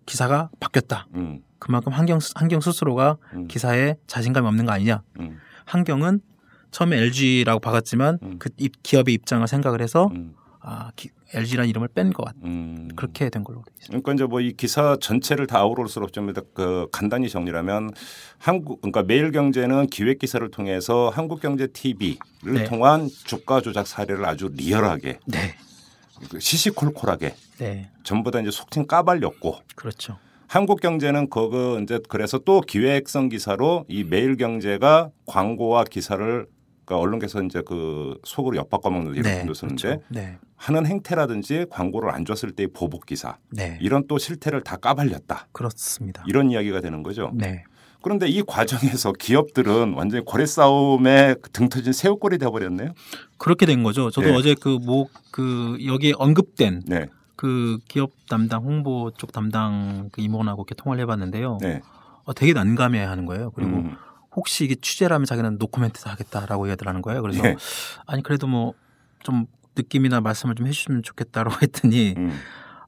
[0.06, 1.06] 기사가 바뀌었다.
[1.16, 1.42] 음.
[1.58, 3.46] 그만큼 한경 한경 스스로가 음.
[3.46, 5.02] 기사에 자신감이 없는 거 아니냐.
[5.20, 5.38] 음.
[5.66, 6.20] 한경은
[6.72, 8.36] 처음에 LG라고 박았지만 음.
[8.38, 10.34] 그 입- 기업의 입장을 생각을 해서 음.
[10.60, 10.90] 아
[11.34, 12.34] LG라는 이름을 뺀 것 같.
[12.44, 12.88] 음.
[12.94, 14.02] 그렇게 된 걸로 돼 있습니다.
[14.02, 17.90] 그러니까 이제 뭐 이 기사 전체를 다 아우를 수 없지만 그 간단히 정리하면
[18.38, 22.18] 한국 그러니까 매일경제는 기획 기사를 통해서 한국경제 TV를
[22.54, 22.64] 네.
[22.64, 25.54] 통한 주가 조작 사례를 아주 리얼하게 네,
[26.30, 30.18] 그 시시콜콜하게 네, 전부 다 이제 속칭 까발렸고 그렇죠.
[30.46, 36.46] 한국 경제는 그거 이제 그래서 또 기획성 기사로 이 매일 경제가 광고와 기사를
[36.84, 40.04] 그러니까 언론께서 이제 그 속으로 엿바꿔먹는 이런 표현도 쓰는데 그렇죠.
[40.08, 45.48] 네, 하는 행태라든지 광고를 안 줬을 때의 보복 기사 네, 이런 또 실태를 다 까발렸다
[45.52, 46.24] 그렇습니다.
[46.26, 47.30] 이런 이야기가 되는 거죠.
[47.34, 47.64] 네,
[48.02, 52.92] 그런데 이 과정에서 기업들은 완전히 거래 싸움에 등 터진 새우꼴이 돼버렸네요.
[53.38, 54.10] 그렇게 된 거죠.
[54.10, 54.34] 저도 네.
[54.34, 60.74] 어제 그뭐 그 여기에 언급된 네, 그 기업 담당 홍보 쪽 담당 그 임원하고 이렇게
[60.74, 61.58] 통화를 해봤는데요.
[61.60, 61.80] 네.
[62.24, 63.50] 어, 되게 난감해하는 거예요.
[63.50, 63.96] 그리고 음,
[64.34, 67.22] 혹시 이게 취재라면 자기는 노코멘트도 하겠다라고 얘기를 하는 거예요.
[67.22, 67.56] 그래서 네.
[68.06, 68.74] 아니 그래도 뭐
[69.22, 72.32] 좀 느낌이나 말씀을 좀 해주시면 좋겠다라고 했더니 음,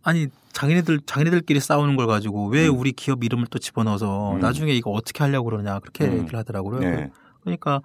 [0.02, 2.78] 아니 자기네들 자기네들끼리 싸우는 걸 가지고 왜 음.
[2.78, 4.40] 우리 기업 이름을 또 집어넣어서 음.
[4.40, 6.18] 나중에 이거 어떻게 하려고 그러냐 그렇게 음.
[6.18, 6.80] 얘기를 하더라고요.
[6.80, 7.10] 네.
[7.40, 7.80] 그러니까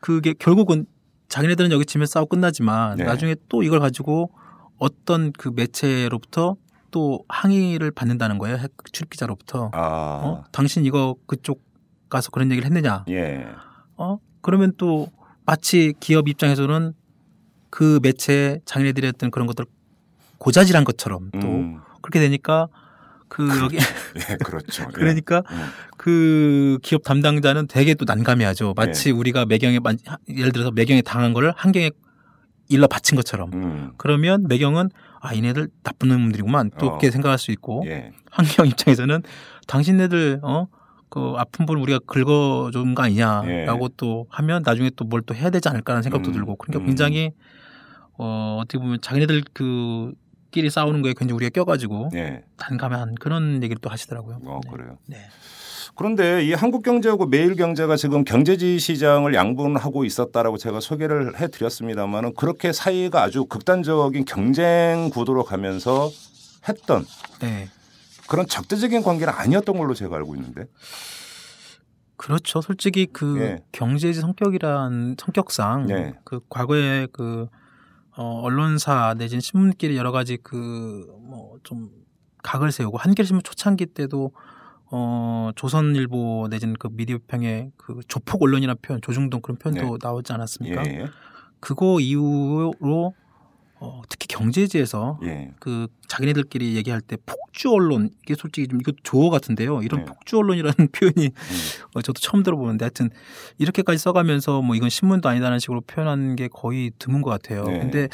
[0.00, 0.86] 그게 결국은
[1.28, 3.04] 자기네들은 여기 치면 싸우 끝나지만 네.
[3.04, 4.32] 나중에 또 이걸 가지고
[4.78, 6.56] 어떤 그 매체로부터
[6.90, 8.56] 또 항의를 받는다는 거예요.
[8.56, 9.70] 핵 출입 기자로부터.
[9.72, 10.44] 아, 어?
[10.50, 11.62] 당신 이거 그쪽
[12.10, 13.04] 가서 그런 얘기를 했느냐?
[13.08, 13.46] 예,
[13.96, 14.18] 어?
[14.42, 15.08] 그러면 또
[15.46, 16.92] 마치 기업 입장에서는
[17.70, 19.64] 그 매체에 자기네들이 했던 그런 것들
[20.38, 22.68] 고자질한 것처럼 또 음, 그렇게 되니까
[23.28, 23.76] 그 여기
[24.30, 24.82] 예, 그렇죠.
[24.88, 24.92] 예.
[24.92, 28.74] 그러니까 음, 그 기업 담당자는 되게 또 난감해하죠.
[28.76, 29.10] 마치 네.
[29.12, 31.90] 우리가 매경에 만- 예를 들어서 매경에 당한 거를 한경에
[32.68, 33.52] 일러 바친 것처럼.
[33.52, 36.90] 음, 그러면 매경은 아 이네들 나쁜 놈들이구만 또 어.
[36.90, 39.22] 그렇게 생각할 수 있고 예, 한경 입장에서는
[39.66, 40.66] 당신네들 어
[41.10, 45.68] 그 아픈 분 우리가 긁어준 거 아니냐라고 또 하면 나중에 또 뭘 또 해야 되지
[45.68, 46.86] 않을까라는 생각도 음, 들고 그러니까 음.
[46.86, 47.32] 굉장히
[48.16, 50.12] 어 어떻게 보면 자기네들 그
[50.52, 54.40] 끼리 싸우는 거에 굉장히 우리가 껴가지고 예, 난감한 그런 얘기를 또 하시더라고요.
[54.44, 54.70] 어, 네.
[54.70, 54.98] 그래요.
[55.06, 55.16] 네.
[55.96, 63.44] 그런데 이 한국경제하고 매일경제가 지금 경제지 시장을 양분하고 있었다라고 제가 소개를 해드렸습니다만은 그렇게 사이가 아주
[63.44, 66.10] 극단적인 경쟁 구도로 가면서
[66.68, 67.04] 했던
[67.40, 67.68] 네.
[68.30, 70.64] 그런 적대적인 관계는 아니었던 걸로 제가 알고 있는데.
[72.16, 72.60] 그렇죠.
[72.60, 73.58] 솔직히 그 예.
[73.72, 76.14] 경제지 성격이란 성격상 네.
[76.24, 77.46] 그 과거에 그
[78.16, 81.90] 어, 언론사 내진 신문끼리 여러 가지 그 뭐 좀
[82.42, 84.32] 각을 세우고 한겨레신문 초창기 때도
[84.90, 89.98] 어 조선일보 내지는 그 미디어 평에 그 조폭 언론이라는 표현 조중동 그런 표현도 네.
[90.02, 90.84] 나오지 않았습니까?
[90.86, 91.06] 예.
[91.60, 93.14] 그거 이후로
[93.82, 95.52] 어, 특히 경제지에서 예.
[95.58, 99.82] 그 자기네들끼리 얘기할 때 폭주 언론 이게 솔직히 좀 이거 조어 같은데요.
[99.82, 100.06] 이런 네.
[100.06, 101.30] 폭주 언론이라는 표현이
[101.94, 103.08] 어, 저도 처음 들어보는데 하여튼
[103.58, 107.64] 이렇게까지 써가면서 뭐 이건 신문도 아니다라는 식으로 표현하는 게 거의 드문 것 같아요.
[107.64, 107.78] 네.
[107.80, 108.08] 근데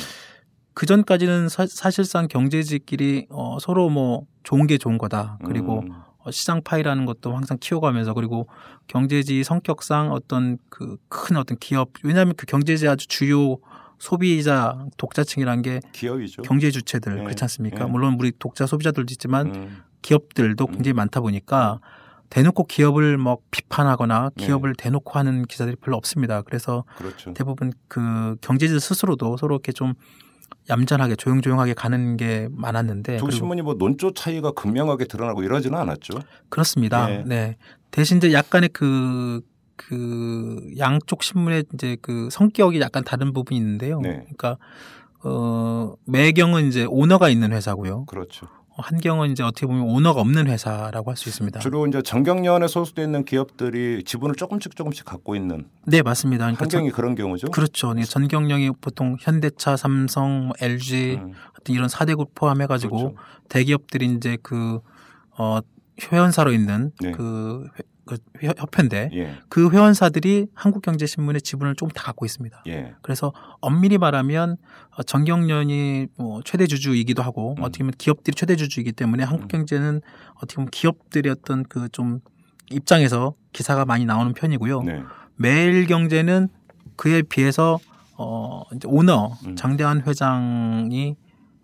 [0.72, 5.38] 그 전까지는 사실상 경제지끼리 어, 서로 뭐 좋은 게 좋은 거다.
[5.44, 5.90] 그리고 음.
[6.18, 8.46] 어, 시장 파이라는 것도 항상 키워가면서 그리고
[8.86, 13.56] 경제지 성격상 어떤 그 큰 어떤 기업 왜냐하면 그 경제지 아주 주요
[13.98, 16.42] 소비자 독자층이라는 게 기업이죠.
[16.42, 17.22] 경제 주체들 네.
[17.24, 17.84] 그렇지 않습니까?
[17.84, 17.90] 네.
[17.90, 19.82] 물론 우리 독자 소비자들도 있지만 음.
[20.02, 20.72] 기업들도 음.
[20.72, 21.80] 굉장히 많다 보니까
[22.30, 24.46] 대놓고 기업을 뭐 비판하거나 네.
[24.46, 26.42] 기업을 대놓고 하는 기사들이 별로 없습니다.
[26.42, 27.32] 그래서 그렇죠.
[27.34, 29.94] 대부분 그 경제지 스스로도 서로 이렇게 좀
[30.68, 36.18] 얌전하게 조용조용하게 가는 게 많았는데 두 신문이 뭐 논조 차이가 극명하게 드러나고 이러지는 않았죠.
[36.48, 37.06] 그렇습니다.
[37.06, 37.22] 네.
[37.24, 37.56] 네.
[37.90, 39.40] 대신 이제 약간의 그,
[39.76, 44.00] 그 양쪽 신문의 이제 그 성격이 약간 다른 부분이 있는데요.
[44.00, 44.20] 네.
[44.20, 44.56] 그러니까
[45.24, 48.04] 어 매경은 이제 오너가 있는 회사고요.
[48.06, 48.46] 그렇죠.
[48.78, 51.60] 한경은 이제 어떻게 보면 오너가 없는 회사라고 할 수 있습니다.
[51.60, 56.44] 주로 이제 정경련에 소속돼 있는 기업들이 지분을 조금씩 조금씩 갖고 있는 네, 맞습니다.
[56.44, 57.46] 그러니까 환경이 그런 경우죠.
[57.46, 57.94] 전, 그렇죠.
[57.94, 63.16] 네, 전경영이 보통 현대차, 삼성, 뭐 LG 음, 같은 이런 4대국 포함해 가지고 그렇죠.
[63.48, 64.80] 대기업들이 이제 그
[65.38, 65.60] 어,
[66.12, 67.12] 회원사로 있는 네.
[67.12, 72.62] 그, 회- 그 회- 협회인데 예, 그 회원사들이 한국경제신문의 지분을 좀다 갖고 있습니다.
[72.68, 74.56] 예, 그래서 엄밀히 말하면
[74.96, 77.62] 어, 정경련이 뭐 최대 주주이기도 하고 음.
[77.62, 80.00] 어떻게 보면 기업들이 최대 주주이기 때문에 한국경제는
[80.36, 82.20] 어떻게 보면 기업들의 어떤 그 좀
[82.70, 84.82] 입장에서 기사가 많이 나오는 편이고요.
[84.82, 85.02] 네,
[85.36, 86.48] 매일경제는
[86.96, 87.78] 그에 비해서
[88.18, 89.56] 어 이제 오너 음.
[89.56, 91.16] 장대한 회장이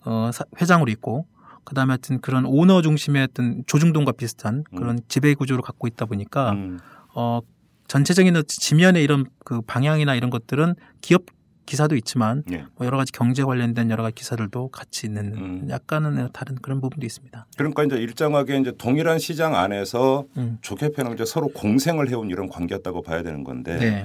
[0.04, 1.26] 어 사- 회장으로 있고
[1.64, 6.78] 그다음에 하여튼 그런 오너 중심의 어떤 조중동과 비슷한 그런 지배 구조를 갖고 있다 보니까 음,
[7.14, 7.40] 어
[7.88, 11.26] 전체적인 지면의 이런 그 방향이나 이런 것들은 기업
[11.64, 12.64] 기사도 있지만 예.
[12.76, 15.66] 뭐 여러 가지 경제 관련된 여러 가지 기사들도 같이 있는 음.
[15.70, 17.46] 약간은 다른 그런 부분도 있습니다.
[17.56, 20.58] 그러니까 이제 일정하게 이제 동일한 시장 안에서 음.
[20.60, 23.76] 좋게 표현하면 이제 서로 공생을 해온 이런 관계였다고 봐야 되는 건데.
[23.76, 24.04] 네.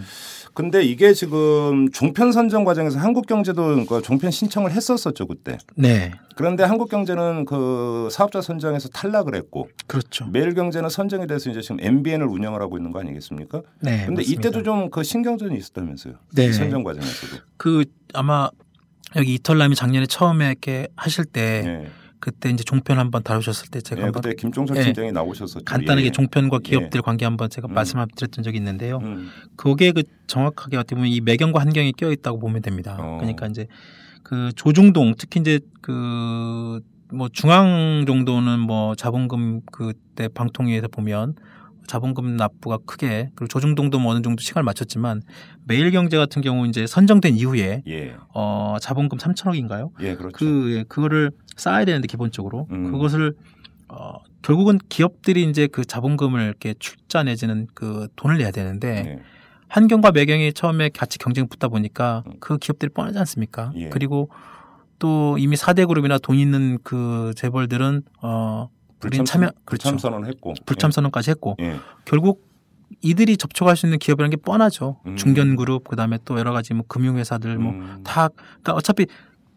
[0.58, 5.60] 근데 이게 지금 종편 선정 과정에서 한국경제도 그 종편 신청을 했었었죠 그때.
[5.76, 6.12] 네.
[6.36, 10.26] 그런데 한국경제는 그 사업자 선정에서 탈락을 했고 그렇죠.
[10.26, 13.62] 매일경제는 선정이 돼서 이제 지금 MBN을 운영을 하고 있는 거 아니겠습니까?
[13.82, 14.06] 네.
[14.08, 14.32] 근데 맞습니다.
[14.32, 16.16] 이때도 좀 그 신경전이 있었다면서요.
[16.34, 16.48] 네.
[16.48, 17.38] 이 선정 과정에서도.
[17.58, 18.50] 그 아마
[19.16, 21.88] 여기 이털남이 작년에 처음에 이렇게 하실 때 예.
[22.20, 24.84] 그때 이제 종편 한번 다루셨을 때 제가 예, 한번 그때 김종철 예.
[24.84, 25.66] 팀장이 나오셨었죠.
[25.66, 26.12] 간단하게 예.
[26.12, 26.70] 종편과 예.
[26.70, 27.74] 기업들 관계 한번 제가 음.
[27.74, 28.98] 말씀드렸던 적이 있는데요.
[29.04, 32.98] 음, 그게 그 정확하게 어떻게 보면 이 매경과 한경이 껴 있다고 보면 됩니다.
[33.00, 33.18] 어.
[33.20, 33.68] 그러니까 이제
[34.24, 41.36] 그 조중동 특히 이제 그 뭐 중앙 정도는 뭐 자본금 그때 방통위에서 보면
[41.88, 45.22] 자본금 납부가 크게 그리고 조중동도 뭐 어느 정도 시간을 맞췄지만
[45.66, 48.16] 매일경제 같은 경우 이제 선정된 이후에 예.
[48.34, 49.92] 어 자본금 3천억인가요?
[50.02, 50.38] 예, 그렇죠.
[50.38, 52.92] 그 예, 그거를 쌓아야 되는데 기본적으로 음.
[52.92, 53.34] 그것을
[53.88, 59.20] 어 결국은 기업들이 이제 그 자본금을 이렇게 출자 내지는 그 돈을 내야 되는데 예.
[59.70, 62.34] 한경과 매경이 처음에 같이 경쟁 붙다 보니까 음.
[62.40, 63.72] 그 기업들이 뻔하지 않습니까?
[63.76, 63.90] 예.
[63.90, 64.30] 그리고
[65.00, 68.70] 또 이미 4대 그룹이나 돈 있는 그 재벌들은 어
[69.04, 69.90] 우린 참여 그렇죠.
[69.90, 70.54] 불참 선언 했고.
[70.66, 71.66] 불참 선언까지 했고 예.
[71.66, 71.76] 예.
[72.06, 72.46] 결국
[73.02, 74.98] 이들이 접촉할 수 있는 기업이라는 게 뻔하죠.
[75.06, 75.16] 음.
[75.18, 78.02] 중견 그룹 그다음에 또 여러 가지 뭐 금융회사들 뭐 음.
[78.04, 79.06] 다 그러니까 어차피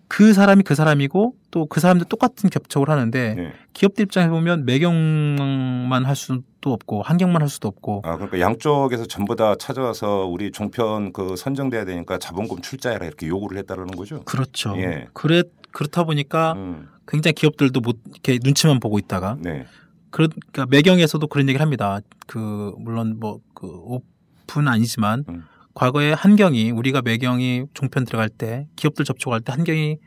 [0.09, 3.53] 그 사람이 그 사람이고 또 그 사람들 똑같은 접촉을 하는데 예.
[3.73, 9.37] 기업들 입장에 보면 매경만 할 수도 없고 한경만 할 수도 없고 아 그러니까 양쪽에서 전부
[9.37, 14.23] 다 찾아와서 우리 종편 그 선정돼야 되니까 자본금 출자해라 이렇게 요구를 했다라는 거죠.
[14.25, 14.75] 그렇죠.
[14.79, 15.07] 예.
[15.13, 19.67] 그래 그렇다 보니까 음, 굉장히 기업들도 못 이렇게 눈치만 보고 있다가 네.
[20.11, 22.01] 그러니까 매경에서도 그런 얘기를 합니다.
[22.27, 25.45] 그 물론 뭐 그 오픈 아니지만 음.
[25.75, 29.99] 과거에 한경이 우리가 매경이 종편 들어갈 때 기업들 접촉할 때 한경이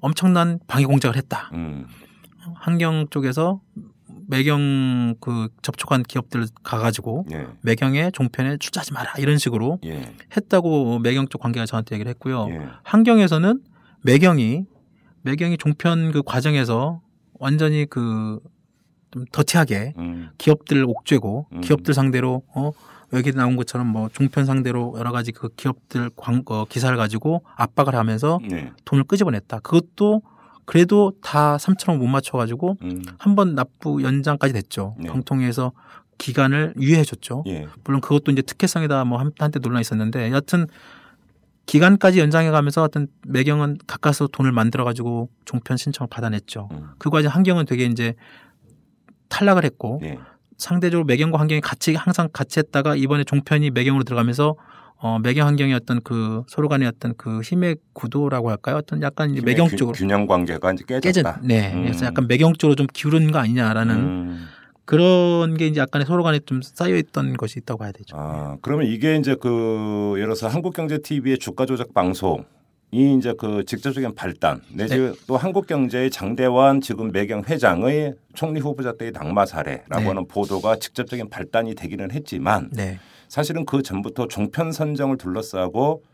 [0.00, 1.50] 엄청난 방해 공작을 했다.
[1.54, 1.86] 음,
[2.56, 3.60] 한경 쪽에서
[4.28, 7.46] 매경 그 접촉한 기업들 가가지고 예.
[7.62, 10.12] 매경에 종편에 출자하지 마라 이런 식으로 예.
[10.36, 12.48] 했다고 매경 쪽 관계가 저한테 얘기를 했고요.
[12.50, 12.60] 예.
[12.82, 13.60] 한경에서는
[14.02, 14.64] 매경이
[15.26, 17.02] 매경이 종편 그 과정에서
[17.38, 18.40] 완전히 그
[19.12, 21.60] 좀 더티하게 음, 기업들 옥죄고 음.
[21.60, 22.72] 기업들 상대로 어
[23.12, 27.94] 여기 나온 것처럼 뭐 종편 상대로 여러 가지 그 기업들 광 어, 기사를 가지고 압박을
[27.94, 28.72] 하면서 네.
[28.84, 29.60] 돈을 끄집어냈다.
[29.60, 30.22] 그것도
[30.64, 34.96] 그래도 다 3천억 못 맞춰가지고 음, 한번 납부 연장까지 됐죠.
[34.98, 35.08] 네.
[35.08, 35.70] 방통위에서
[36.18, 37.44] 기간을 유예해줬죠.
[37.46, 37.68] 예.
[37.84, 40.66] 물론 그것도 이제 특혜성이다 뭐 한- 한때 논란이 있었는데 여하튼
[41.66, 46.68] 기간까지 연장해가면서 어떤 매경은 가까스로 돈을 만들어가지고 종편 신청을 받아냈죠.
[46.72, 46.86] 음.
[46.98, 48.14] 그 과정 환경은 되게 이제
[49.28, 50.18] 탈락을 했고 예.
[50.56, 54.54] 상대적으로 매경과 환경이 같이 항상 같이 했다가 이번에 종편이 매경으로 들어가면서
[54.98, 58.76] 어 매경 환경의 어떤 그 서로 간의 어떤 그 힘의 구도라고 할까요?
[58.76, 61.10] 어떤 약간 이제 매경 균- 쪽으로 균형 관계가 이제 깨졌다.
[61.40, 61.44] 깨졌.
[61.46, 61.74] 네.
[61.74, 61.82] 음.
[61.82, 64.46] 그래서 약간 매경 쪽으로 좀 기울은 거 아니냐라는 음.
[64.86, 68.16] 그런 게 이제 약간의 서로 간에 좀 쌓여 있던 것이 있다고 봐야 되죠.
[68.18, 72.44] 아, 그러면 이게 이제 그 예를 들어서 한국경제 TV의 주가 조작 방송
[72.92, 75.12] 이 이제 그 직접적인 발단 내지 네.
[75.26, 80.06] 또 한국경제의 장대환 지금 매경 회장의 총리 후보자 때의 낙마 사례라고 네.
[80.06, 83.00] 하는 보도가 직접적인 발단이 되기는 했지만 네.
[83.28, 86.04] 사실은 그 전부터 종편 선정을 둘러싸고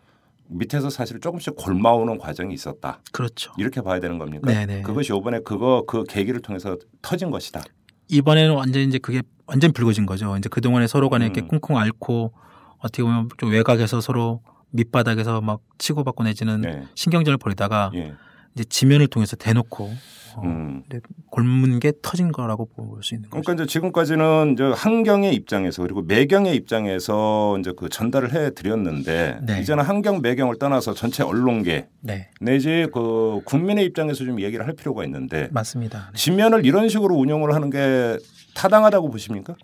[0.49, 3.01] 밑에서 사실 조금씩 골마오는 과정이 있었다.
[3.13, 3.53] 그렇죠.
[3.59, 4.51] 이렇게 봐야 되는 겁니까?
[4.51, 4.83] 네네.
[4.83, 7.63] 그것이 이번에 그거 그 계기를 통해서 터진 것이다.
[8.09, 10.37] 이번에는 완전 이제 그게 완전 불거진 거죠.
[10.37, 11.49] 이제 그동안에 서로 간에 이렇게 음.
[11.61, 12.33] 쿵쿵 앓고
[12.79, 16.87] 어떻게 보면 좀 외곽에서 서로 밑바닥에서 막 치고받고 내지는 네.
[16.95, 18.15] 신경전을 벌이다가 예.
[18.55, 19.93] 이제 지면을 통해서 대놓고
[20.35, 20.83] 어, 음.
[21.31, 23.43] 골문 게 터진 거라고 볼 수 있는 거죠.
[23.43, 29.61] 그러니까 이제 지금까지는 이제 한경의 입장에서 그리고 매경의 입장에서 이제 그 전달을 해 드렸는데 네.
[29.61, 35.05] 이제는 한경 매경을 떠나서 전체 언론계 네, 내지 그 국민의 입장에서 좀 얘기를 할 필요가
[35.05, 36.11] 있는데 맞습니다.
[36.13, 36.19] 네.
[36.19, 38.19] 지면을 이런 식으로 운영을 하는 게
[38.55, 39.55] 타당하다고 보십니까?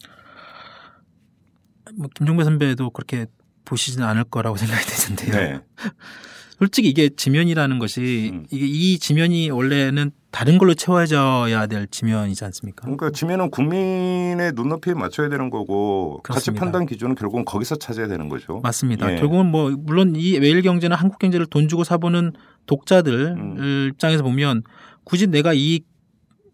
[1.97, 3.27] 뭐 김종배 선배도 그렇게
[3.65, 5.61] 보시지는 않을 거라고 생각이 되는데요.
[6.59, 6.65] 네.
[6.65, 8.47] 솔직히 이게 지면이라는 것이 음.
[8.51, 12.83] 이게 이 지면이 원래는 다른 걸로 채워져야 될 지면이지 않습니까?
[12.83, 16.51] 그러니까 지면은 국민의 눈높이에 맞춰야 되는 거고 가치.
[16.51, 18.61] 판단 기준은 결국은 거기서 찾아야 되는 거죠.
[18.63, 19.13] 맞습니다.
[19.13, 19.17] 예.
[19.17, 22.33] 결국은 뭐 물론 이 매일경제나 한국 경제를 돈 주고 사보는
[22.67, 23.89] 독자들 음.
[23.93, 24.63] 입장에서 보면
[25.05, 25.81] 굳이 내가 이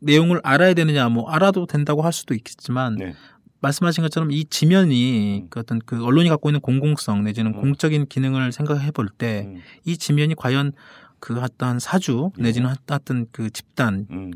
[0.00, 3.14] 내용을 알아야 되느냐 뭐 알아도 된다고 할 수도 있겠지만 네.
[3.64, 5.46] 말씀하신 것처럼 이 지면이 음.
[5.50, 7.60] 그 어떤 그 언론이 갖고 있는 공공성 내지는 음.
[7.60, 9.96] 공적인 기능을 생각해 볼 때이 음.
[9.98, 10.72] 지면이 과연
[11.18, 12.42] 그 어떤 사주 예.
[12.42, 14.32] 내지는 어떤 그 집단의 음.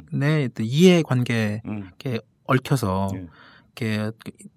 [0.60, 1.90] 이해 관계에 음.
[2.44, 3.26] 얽혀서 예.
[3.76, 4.10] 이렇게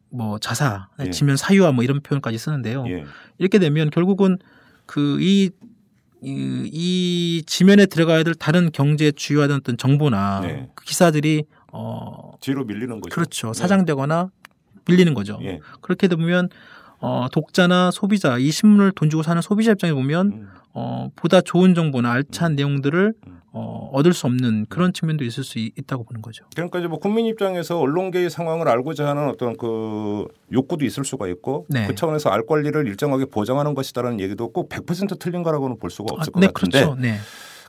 [0.10, 1.10] 뭐 자사, 예.
[1.10, 2.86] 지면 사유화 뭐 이런 표현까지 쓰는데요.
[2.88, 3.04] 예.
[3.38, 4.38] 이렇게 되면 결국은
[4.86, 5.50] 그이
[6.24, 10.70] 이, 이 지면에 들어가야 될 다른 경제 주요하던 어떤 정보나 네.
[10.76, 13.14] 그 기사들이 어 뒤로 밀리는 거죠.
[13.14, 13.60] 그렇죠 네.
[13.60, 14.30] 사장되거나
[14.88, 15.40] 밀리는 거죠.
[15.44, 15.60] 예.
[15.82, 16.50] 그렇게 되면
[17.00, 20.50] 어 독자나 소비자 이 신문을 돈 주고 사는 소비자 입장에 보면 음.
[20.74, 23.42] 어 보다 좋은 정보나 알찬 내용들을 음.
[23.54, 26.46] 어 얻을 수 없는 그런 측면도 있을 수 있, 다고 보는 거죠.
[26.56, 31.66] 그러니까 이제 뭐 국민 입장에서 언론계의 상황을 알고자 하는 어떤 그 욕구도 있을 수가 있고
[31.68, 31.88] 네.
[31.88, 36.32] 그 차원에서 알 권리를 일정하게 보장하는 것이다라는 얘기도 꼭 100% 틀린 거라고는 볼 수가 없을
[36.32, 37.02] 아, 것 네, 같은데 그렇죠.
[37.02, 37.18] 네.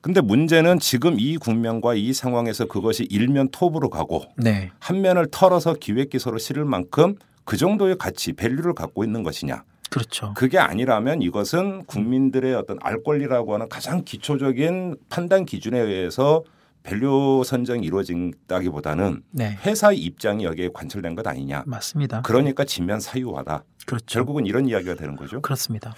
[0.02, 4.70] 근데 문제는 지금 이 국면과 이 상황에서 그것이 일면 톱으로 가고 네.
[4.80, 10.34] 한 면을 털어서 기획 기사로 실을 만큼 그 정도의 가치 value를 갖고 있는 것이냐 그렇죠.
[10.34, 16.42] 그게 아니라면 이것은 국민들의 어떤 알 권리라고 하는 가장 기초적인 판단 기준에 의해서
[16.82, 19.56] value 선정이 이루어진다기보다는 네.
[19.64, 21.62] 회사의 입장이 여기에 관철된 것 아니냐.
[21.66, 22.22] 맞습니다.
[22.22, 23.62] 그러니까 지면 사유화다.
[23.86, 24.04] 그렇죠.
[24.06, 25.40] 결국은 이런 이야기가 되는 거죠.
[25.42, 25.92] 그렇습니다.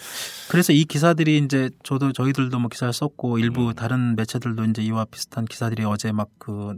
[0.50, 3.74] 그래서 이 기사들이 이제 저도 저희들도 뭐 기사를 썼고 일부 음.
[3.74, 6.74] 다른 매체들도 이제 이와 비슷한 기사들이 어제 막 그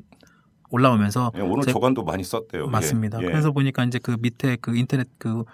[0.71, 2.67] 올라오면서 예, 오늘 제- 조간도 많이 썼대요.
[2.67, 3.21] 맞습니다.
[3.21, 3.31] 예, 예.
[3.31, 5.45] 그래서 보니까 이제 그 밑에 그 인터넷 그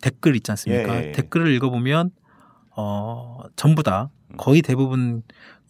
[0.00, 0.96] 댓글 있지 않습니까?
[0.96, 1.12] 예, 예, 예.
[1.12, 2.10] 댓글을 읽어보면
[2.76, 4.36] 어 전부 다 음.
[4.36, 5.22] 거의 대부분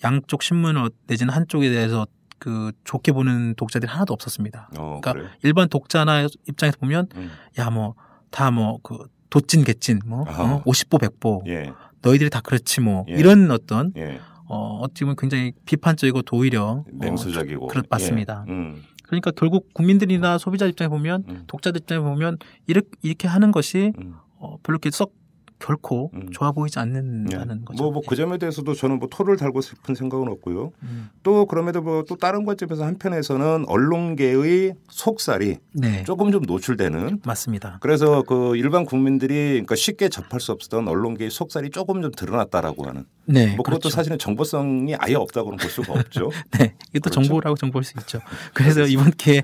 [0.05, 2.07] 양쪽 신문 어, 내지는 한쪽에 대해서
[2.39, 4.71] 그 좋게 보는 독자들이 하나도 없었습니다.
[4.79, 5.29] 어, 그러니까 그래요?
[5.43, 7.31] 일반 독자나 입장에서 보면 음.
[7.59, 7.95] 야뭐
[8.33, 10.23] 다 뭐 그 도찐 개찐 뭐.
[10.23, 10.63] 어?
[10.65, 13.15] 50보 100보 예, 너희들이 다 그렇지 뭐 예.
[13.15, 14.19] 이런 어떤 예.
[14.47, 17.69] 어 어떻게 보면 굉장히 비판적이고 또 오히려 어, 냉소적이고.
[17.69, 18.45] 그렇- 맞습니다.
[18.49, 18.53] 예.
[18.53, 21.45] 음, 그러니까 결국 국민들이나 소비자 입장에 보면 음.
[21.47, 24.15] 독자들 입장에 보면 이렇게 이렇게 하는 것이 음.
[24.39, 25.13] 어, 별로 이렇게 썩
[25.63, 26.29] 결코 음.
[26.31, 26.83] 좋아 보이지 예.
[26.83, 27.83] 않는다는 거죠.
[27.83, 30.73] 뭐, 뭐, 그 점에 대해서도 저는 뭐 토를 달고 싶은 생각은 없고요.
[30.83, 31.09] 음.
[31.23, 37.79] 또 그럼에도 뭐 또 다른 관점에서 한편에서는 언론계의 속살이 네, 조금 좀 노출되는 맞습니다.
[37.81, 43.05] 그래서 그 일반 국민들이 그러니까 쉽게 접할 수 없었던 언론계의 속살이 조금 좀 드러났다라고 하는
[43.25, 43.91] 네, 뭐 그것도 그렇죠.
[43.91, 46.31] 사실은 정보성이 아예 없다고는 볼 수가 없죠.
[46.59, 47.23] 네, 이것도 그렇죠.
[47.23, 48.21] 정보라고 정보일 수 있죠.
[48.55, 49.43] 그래서 이번 기회에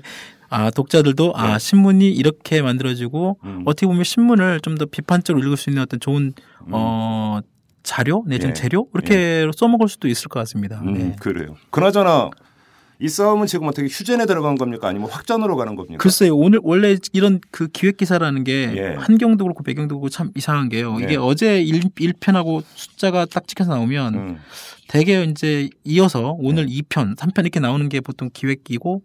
[0.49, 1.59] 아 독자들도 아 네.
[1.59, 3.63] 신문이 이렇게 만들어지고 음.
[3.65, 6.67] 어떻게 보면 신문을 좀 더 비판적으로 읽을 수 있는 어떤 좋은 음.
[6.71, 7.39] 어
[7.83, 8.53] 자료 내지는 예.
[8.53, 10.79] 재료 이렇게 써먹을 수도 있을 것 같습니다.
[10.81, 11.15] 음, 네.
[11.19, 11.55] 그래요.
[11.69, 12.29] 그나저나
[13.01, 14.89] 이 싸움은 지금 어떻게 휴전에 들어간 겁니까?
[14.89, 15.97] 아니면 확전으로 가는 겁니까?
[15.97, 18.95] 글쎄요 오늘 원래 이런 그 기획 기사라는 게 예.
[18.97, 20.97] 한경도 그렇고 배경도 그렇고 참 이상한 게요.
[20.97, 21.05] 네.
[21.05, 21.81] 이게 어제 1,
[22.19, 24.37] 편하고 숫자가 딱 찍혀서 나오면 음,
[24.89, 26.73] 대개 이제 이어서 오늘 네.
[26.73, 29.03] 이 2편, 3편 이렇게 나오는 게 보통 기획이고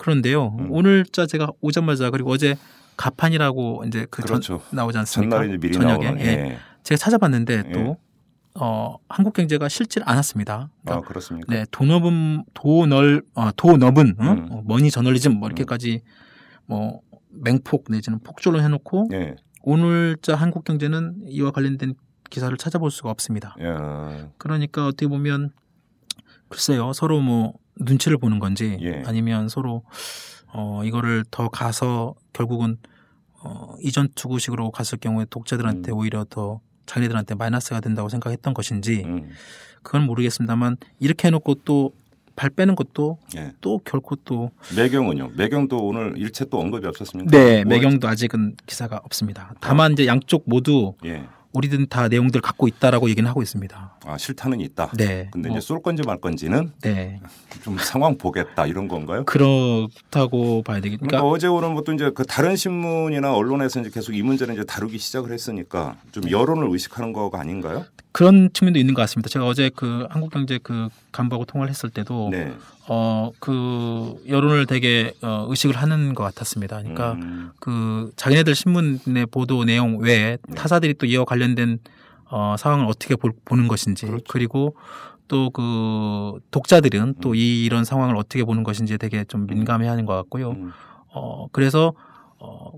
[0.00, 0.56] 그런데요.
[0.58, 0.72] 음.
[0.72, 2.56] 오늘자 제가 오자마자 그리고 어제
[2.96, 4.58] 가판이라고 이제 그 그렇죠.
[4.58, 5.36] 전, 나오지 않습니까?
[5.36, 6.14] 전날에 이제 미리 저녁에.
[6.18, 6.24] 예.
[6.24, 6.58] 예.
[6.82, 7.72] 제가 찾아봤는데 예.
[7.72, 7.98] 또
[8.58, 10.54] 어, 한국 경제가 싫지 않았습니다.
[10.54, 11.54] 아 그러니까 그렇습니까?
[11.54, 14.26] 네, 돈업은 도널 어, 도너분 응?
[14.26, 14.48] 음.
[14.50, 16.00] 어, 머니 저널리즘 뭐 이렇게까지
[16.64, 19.36] 뭐 맹폭 내지는 폭주를 해놓고 예.
[19.62, 21.94] 오늘자 한국 경제는 이와 관련된
[22.30, 23.54] 기사를 찾아볼 수가 없습니다.
[23.60, 24.30] 예.
[24.38, 25.50] 그러니까 어떻게 보면
[26.48, 29.02] 글쎄요 서로 뭐 눈치를 보는 건지 예.
[29.06, 29.82] 아니면 서로
[30.52, 32.76] 어 이거를 더 가서 결국은
[33.42, 35.96] 어 이전 투구식으로 갔을 경우에 독자들한테 음.
[35.96, 39.30] 오히려 더 자기네들한테 마이너스가 된다고 생각했던 것인지 음.
[39.82, 41.92] 그건 모르겠습니다만 이렇게 해놓고 또
[42.36, 43.52] 발 빼는 것도 예.
[43.60, 45.32] 또 결코 또 매경은요.
[45.36, 47.30] 매경도 오늘 일체 또 언급이 없었습니까?
[47.30, 49.52] 네, 뭐- 매경도 아직은 기사가 없습니다.
[49.60, 51.24] 다만 이제 양쪽 모두 예.
[51.52, 53.98] 우리들은 다 내용들 갖고 있다라고 얘기는 하고 있습니다.
[54.04, 54.90] 아 싫다는 있다.
[54.96, 55.28] 네.
[55.32, 57.20] 근데 뭐, 이제 쏠 건지 말 건지는 네.
[57.62, 59.24] 좀 상황 보겠다 이런 건가요?
[59.24, 64.14] 그렇다고 봐야 되겠 그러니까 그러니까 어제 오는 것도 이제 그 다른 신문이나 언론에서 이제 계속
[64.14, 67.84] 이 문제를 이제 다루기 시작을 했으니까 좀 여론을 의식하는 거가 아닌가요?
[68.12, 69.28] 그런 측면도 있는 것 같습니다.
[69.28, 72.52] 제가 어제 그 한국경제 그 간부하고 통화를 했을 때도 네.
[72.92, 76.78] 어 그 여론을 되게 어, 의식을 하는 것 같았습니다.
[76.78, 80.54] 그러니까 음, 그 자기네들 신문의 보도 내용 외에 네.
[80.56, 81.78] 타사들이 또 이와 관련된
[82.32, 84.24] 어, 상황을 어떻게 볼- 보는 것인지 그렇죠.
[84.28, 84.74] 그리고
[85.28, 87.34] 또 그 독자들은 또 음.
[87.36, 90.50] 이 이런 상황을 어떻게 보는 것인지 되게 좀 민감해하는 것 같고요.
[90.50, 90.72] 음,
[91.14, 91.92] 어 그래서
[92.40, 92.72] 어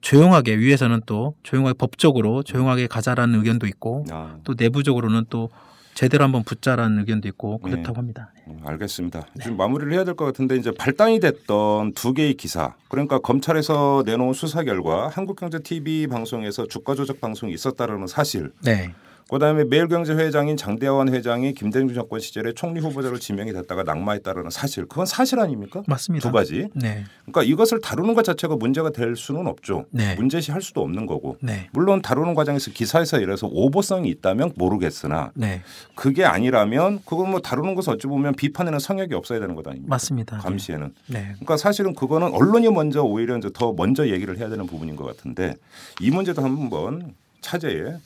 [0.00, 5.50] 조용하게 위에서는 또 조용하게 법적으로 조용하게 가자라는 의견도 있고 아, 또 내부적으로는 또
[5.98, 7.70] 제대로 한번 붙자라는 의견도 있고 네.
[7.72, 8.30] 그렇다고 합니다.
[8.46, 9.26] 음, 알겠습니다.
[9.42, 14.32] 지금 마무리를 해야 될 것 같은데 이제 발단이 됐던 두 개의 기사, 그러니까 검찰에서 내놓은
[14.32, 18.94] 수사 결과 한국경제TV 방송에서 주가 조작 방송이 있었다라는 사실, 네.
[19.30, 25.04] 그다음에 매일경제 회장인 장대환 회장이 김대중 정권 시절에 총리 후보자로 지명이 됐다가 낙마했다라는 사실, 그건
[25.04, 25.82] 사실 아닙니까?
[25.86, 26.28] 맞습니다.
[26.28, 26.68] 두 가지.
[26.74, 27.04] 네.
[27.26, 29.84] 그러니까 이것을 다루는 것 자체가 문제가 될 수는 없죠.
[29.90, 30.14] 네.
[30.14, 31.36] 문제시 할 수도 없는 거고.
[31.40, 31.68] 네.
[31.72, 35.62] 물론 다루는 과정에서 기사에서 이래서 오보성이 있다면 모르겠으나 네.
[35.94, 39.90] 그게 아니라면 그건 뭐 다루는 것은 어찌 보면 비판에는 성역이 없어야 되는 것 아닙니까?
[39.90, 40.38] 맞습니다.
[40.38, 40.94] 감시에는.
[41.08, 41.20] 네.
[41.34, 45.54] 그러니까 사실은 그거는 언론이 먼저 오히려 이제 더 먼저 얘기를 해야 되는 부분인 것 같은데
[46.00, 47.96] 이 문제도 한번 차제에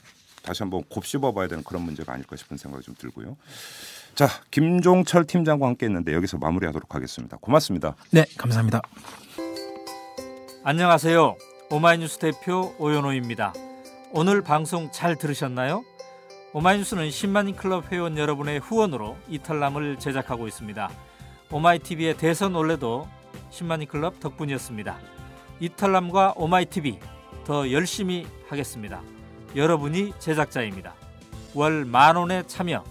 [0.43, 3.36] 다시 한번 곱씹어 봐야 되는 그런 문제가 아닐까 싶은 생각이 좀 들고요.
[4.14, 7.38] 자, 김종철 팀장과 함께 했는데 여기서 마무리하도록 하겠습니다.
[7.40, 7.95] 고맙습니다.
[8.11, 8.82] 네, 감사합니다.
[10.64, 11.36] 안녕하세요.
[11.70, 13.55] 오마이뉴스 대표 오연호입니다.
[14.12, 15.84] 오늘 방송 잘 들으셨나요?
[16.53, 20.90] 오마이뉴스는 10만인 클럽 회원 여러분의 후원으로 이털남을 제작하고 있습니다.
[21.51, 23.09] 오마이TV의 대선 올레도
[23.51, 24.99] 10만인 클럽 덕분이었습니다.
[25.60, 26.99] 이털남과 오마이TV
[27.45, 29.01] 더 열심히 하겠습니다.
[29.55, 30.94] 여러분이 제작자입니다.
[31.55, 32.82] 월 만원의 참여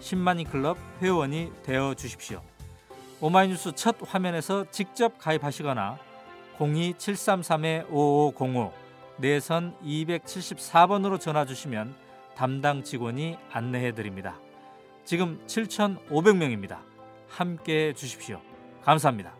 [0.00, 2.42] 10만인 클럽 회원이 되어 주십시오.
[3.22, 5.98] 오마이뉴스 첫 화면에서 직접 가입하시거나
[6.58, 8.70] 02-733-5505
[9.16, 11.94] 내선 274번으로 전화 주시면
[12.34, 14.38] 담당 직원이 안내해 드립니다.
[15.06, 16.80] 지금 7,500명입니다.
[17.28, 18.42] 함께 해 주십시오.
[18.82, 19.32] 감사합니다.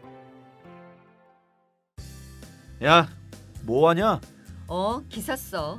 [2.84, 3.06] 야,
[3.64, 4.18] 뭐 하냐?
[4.66, 5.78] 어, 기사 써.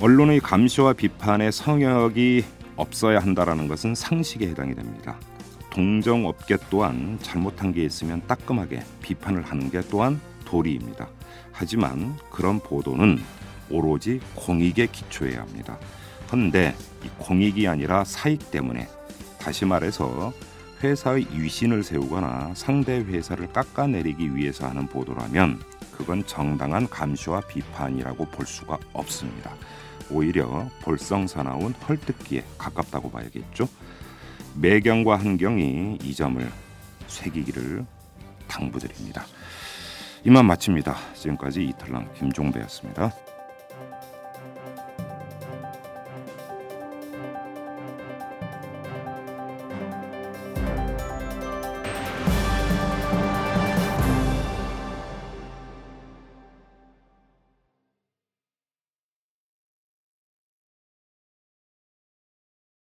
[0.00, 2.44] 언론의 감시와 비판의 성역이
[2.76, 5.18] 없어야 한다라는 것은 상식에 해당이 됩니다.
[5.70, 11.08] 동정업계 또한 잘못한 게 있으면 따끔하게 비판을 하는 게 또한 도리입니다.
[11.50, 13.18] 하지만 그런 보도는
[13.70, 15.76] 오로지 공익에 기초해야 합니다.
[16.28, 18.86] 그런데 이 공익이 아니라 사익 때문에
[19.40, 20.32] 다시 말해서
[20.80, 25.60] 회사의 위신을 세우거나 상대 회사를 깎아내리기 위해서 하는 보도라면
[25.96, 29.52] 그건 정당한 감시와 비판이라고 볼 수가 없습니다.
[30.10, 33.68] 오히려 볼썽사나운 헐뜯기에 가깝다고 봐야겠죠.
[34.54, 36.50] 매경과 한경이 이 점을
[37.06, 37.84] 새기기를
[38.48, 39.24] 당부드립니다.
[40.24, 40.96] 이만 마칩니다.
[41.14, 43.12] 지금까지 이탈남 김종배였습니다.